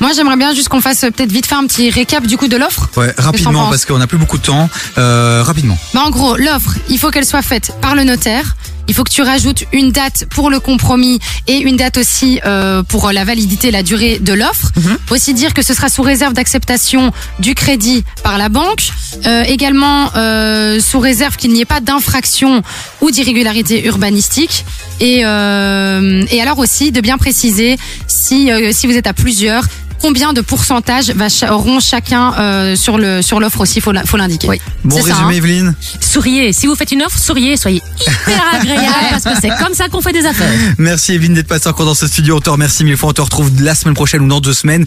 Moi, 0.00 0.10
j'aimerais 0.16 0.36
bien 0.36 0.54
juste 0.54 0.68
qu'on 0.68 0.80
fasse 0.80 1.04
euh, 1.04 1.10
peut-être 1.10 1.30
vite 1.32 1.46
faire 1.46 1.58
un 1.58 1.66
petit 1.66 1.90
récap 1.90 2.26
du 2.26 2.36
coup 2.36 2.48
de 2.48 2.56
l'offre. 2.56 2.88
Ouais, 2.96 3.12
rapidement 3.18 3.68
parce 3.68 3.84
qu'on 3.84 3.98
n'a 3.98 4.06
plus 4.06 4.18
beaucoup 4.18 4.38
de 4.38 4.42
temps. 4.42 4.68
Euh, 4.98 5.42
rapidement. 5.44 5.78
Bah, 5.94 6.02
en 6.06 6.10
gros, 6.10 6.36
l'offre, 6.36 6.74
il 6.88 6.98
faut 6.98 7.10
qu'elle 7.10 7.26
soit 7.26 7.42
faite 7.42 7.72
par 7.80 7.94
le 7.94 8.04
notaire. 8.04 8.56
Il 8.90 8.92
faut 8.92 9.04
que 9.04 9.12
tu 9.12 9.22
rajoutes 9.22 9.66
une 9.72 9.92
date 9.92 10.24
pour 10.28 10.50
le 10.50 10.58
compromis 10.58 11.20
et 11.46 11.58
une 11.58 11.76
date 11.76 11.96
aussi 11.96 12.40
euh, 12.44 12.82
pour 12.82 13.12
la 13.12 13.24
validité, 13.24 13.70
la 13.70 13.84
durée 13.84 14.18
de 14.18 14.32
l'offre. 14.32 14.72
Aussi 15.12 15.32
dire 15.32 15.54
que 15.54 15.62
ce 15.62 15.74
sera 15.74 15.88
sous 15.88 16.02
réserve 16.02 16.32
d'acceptation 16.32 17.12
du 17.38 17.54
crédit 17.54 18.02
par 18.24 18.36
la 18.36 18.48
banque. 18.48 18.90
Euh, 19.26 19.44
également 19.44 20.10
euh, 20.16 20.80
sous 20.80 20.98
réserve 20.98 21.36
qu'il 21.36 21.52
n'y 21.52 21.60
ait 21.60 21.66
pas 21.66 21.78
d'infraction 21.78 22.64
ou 23.00 23.12
d'irrégularité 23.12 23.86
urbanistique. 23.86 24.64
Et, 24.98 25.20
euh, 25.24 26.24
et 26.28 26.42
alors 26.42 26.58
aussi 26.58 26.90
de 26.90 27.00
bien 27.00 27.16
préciser 27.16 27.78
si, 28.08 28.50
euh, 28.50 28.72
si 28.72 28.88
vous 28.88 28.96
êtes 28.96 29.06
à 29.06 29.12
plusieurs, 29.12 29.66
combien 30.00 30.32
de 30.32 30.40
pourcentage 30.40 31.10
va 31.10 31.26
auront 31.50 31.80
chacun 31.80 32.34
euh, 32.38 32.76
sur 32.76 32.98
le 32.98 33.22
sur 33.22 33.40
l'offre 33.40 33.60
aussi, 33.60 33.80
faut 33.80 33.92
la- 33.92 34.04
faut 34.04 34.16
l'indiquer. 34.16 34.48
Oui. 34.48 34.60
Bon 34.84 34.96
ça, 34.96 35.02
résumé, 35.14 35.20
hein. 35.22 35.30
Evelyne. 35.36 35.74
Souriez. 36.00 36.52
Si 36.52 36.66
vous 36.66 36.74
faites 36.74 36.92
une 36.92 37.02
offre, 37.02 37.18
souriez. 37.18 37.56
Soyez 37.56 37.82
hyper 38.00 38.42
agréable 38.54 38.88
parce 39.10 39.24
que 39.24 39.40
c'est 39.40 39.64
comme 39.64 39.74
ça 39.74 39.88
qu'on 39.88 40.00
fait 40.00 40.12
des 40.12 40.26
affaires. 40.26 40.50
Merci 40.78 41.12
Evelyne 41.14 41.34
d'être 41.34 41.46
passée 41.48 41.68
encore 41.68 41.86
dans 41.86 41.94
ce 41.94 42.06
studio. 42.06 42.36
On 42.36 42.40
te 42.40 42.50
remercie 42.50 42.84
mille 42.84 42.96
fois. 42.96 43.10
On 43.10 43.12
te 43.12 43.22
retrouve 43.22 43.50
la 43.62 43.74
semaine 43.74 43.94
prochaine 43.94 44.22
ou 44.22 44.28
dans 44.28 44.40
deux 44.40 44.54
semaines. 44.54 44.84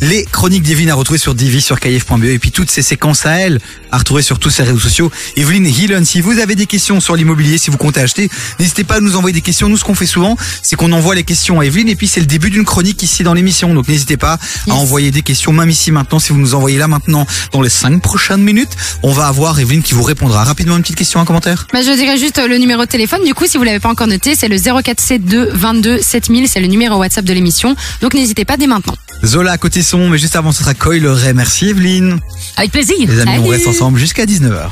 Les 0.00 0.24
chroniques 0.24 0.62
d'Evelyne 0.62 0.90
à 0.90 0.94
retrouver 0.94 1.18
sur 1.18 1.34
Divi, 1.34 1.60
sur 1.60 1.78
kf.be 1.80 2.24
et 2.24 2.38
puis 2.38 2.50
toutes 2.50 2.70
ces 2.70 2.82
séquences 2.82 3.26
à 3.26 3.32
elle 3.40 3.60
à 3.92 3.98
retrouver 3.98 4.22
sur 4.22 4.38
tous 4.38 4.50
ses 4.50 4.64
réseaux 4.64 4.78
sociaux. 4.80 5.10
Evelyne 5.36 5.66
Hillen, 5.66 6.04
si 6.04 6.20
vous 6.20 6.38
avez 6.40 6.56
des 6.56 6.66
questions 6.66 6.98
sur 7.00 7.14
l'immobilier, 7.14 7.58
si 7.58 7.70
vous 7.70 7.76
comptez 7.76 8.00
acheter, 8.00 8.28
n'hésitez 8.58 8.82
pas 8.82 8.96
à 8.96 9.00
nous 9.00 9.14
envoyer 9.16 9.32
des 9.32 9.40
questions. 9.40 9.68
Nous, 9.68 9.76
ce 9.76 9.84
qu'on 9.84 9.94
fait 9.94 10.06
souvent, 10.06 10.36
c'est 10.62 10.74
qu'on 10.74 10.90
envoie 10.92 11.14
les 11.14 11.22
questions 11.22 11.60
à 11.60 11.64
Evelyne 11.66 11.88
et 11.88 11.94
puis 11.94 12.08
c'est 12.08 12.20
le 12.20 12.26
début 12.26 12.50
d'une 12.50 12.64
chronique 12.64 13.02
ici 13.02 13.22
dans 13.22 13.34
l'émission. 13.34 13.72
Donc 13.72 13.86
n'hésitez 13.88 14.16
pas 14.16 14.38
à 14.68 14.74
envoyer 14.74 15.10
des 15.10 15.22
questions, 15.22 15.52
même 15.52 15.70
ici 15.70 15.90
maintenant. 15.90 16.18
Si 16.18 16.32
vous 16.32 16.38
nous 16.38 16.54
envoyez 16.54 16.78
là 16.78 16.88
maintenant, 16.88 17.26
dans 17.52 17.62
les 17.62 17.68
cinq 17.68 18.00
prochaines 18.02 18.42
minutes, 18.42 18.70
on 19.02 19.12
va 19.12 19.26
avoir 19.26 19.58
Evelyne 19.58 19.82
qui 19.82 19.94
vous 19.94 20.02
répondra. 20.02 20.44
Rapidement, 20.44 20.76
une 20.76 20.82
petite 20.82 20.96
question, 20.96 21.20
un 21.20 21.24
commentaire? 21.24 21.66
Bah, 21.72 21.80
je 21.82 21.90
dirais 21.92 22.18
juste 22.18 22.38
euh, 22.38 22.48
le 22.48 22.58
numéro 22.58 22.82
de 22.82 22.88
téléphone. 22.88 23.24
Du 23.24 23.34
coup, 23.34 23.46
si 23.46 23.56
vous 23.56 23.64
l'avez 23.64 23.80
pas 23.80 23.88
encore 23.88 24.06
noté, 24.06 24.34
c'est 24.34 24.48
le 24.48 24.56
0472 24.56 25.48
22 25.52 26.00
7000. 26.00 26.48
C'est 26.48 26.60
le 26.60 26.66
numéro 26.66 26.96
WhatsApp 26.96 27.24
de 27.24 27.32
l'émission. 27.32 27.74
Donc 28.00 28.14
n'hésitez 28.14 28.44
pas 28.44 28.56
dès 28.56 28.66
maintenant. 28.66 28.94
Zola 29.24 29.52
à 29.52 29.58
côté 29.58 29.82
son, 29.82 30.08
mais 30.08 30.18
juste 30.18 30.36
avant, 30.36 30.52
ce 30.52 30.60
sera 30.60 30.74
Coil 30.74 31.06
Ray. 31.06 31.32
Merci 31.34 31.70
Evelyne. 31.70 32.20
Avec 32.56 32.72
plaisir. 32.72 32.96
Les 32.98 33.20
amis, 33.20 33.38
on 33.38 33.48
reste 33.48 33.66
ensemble 33.66 33.98
jusqu'à 33.98 34.26
19h. 34.26 34.68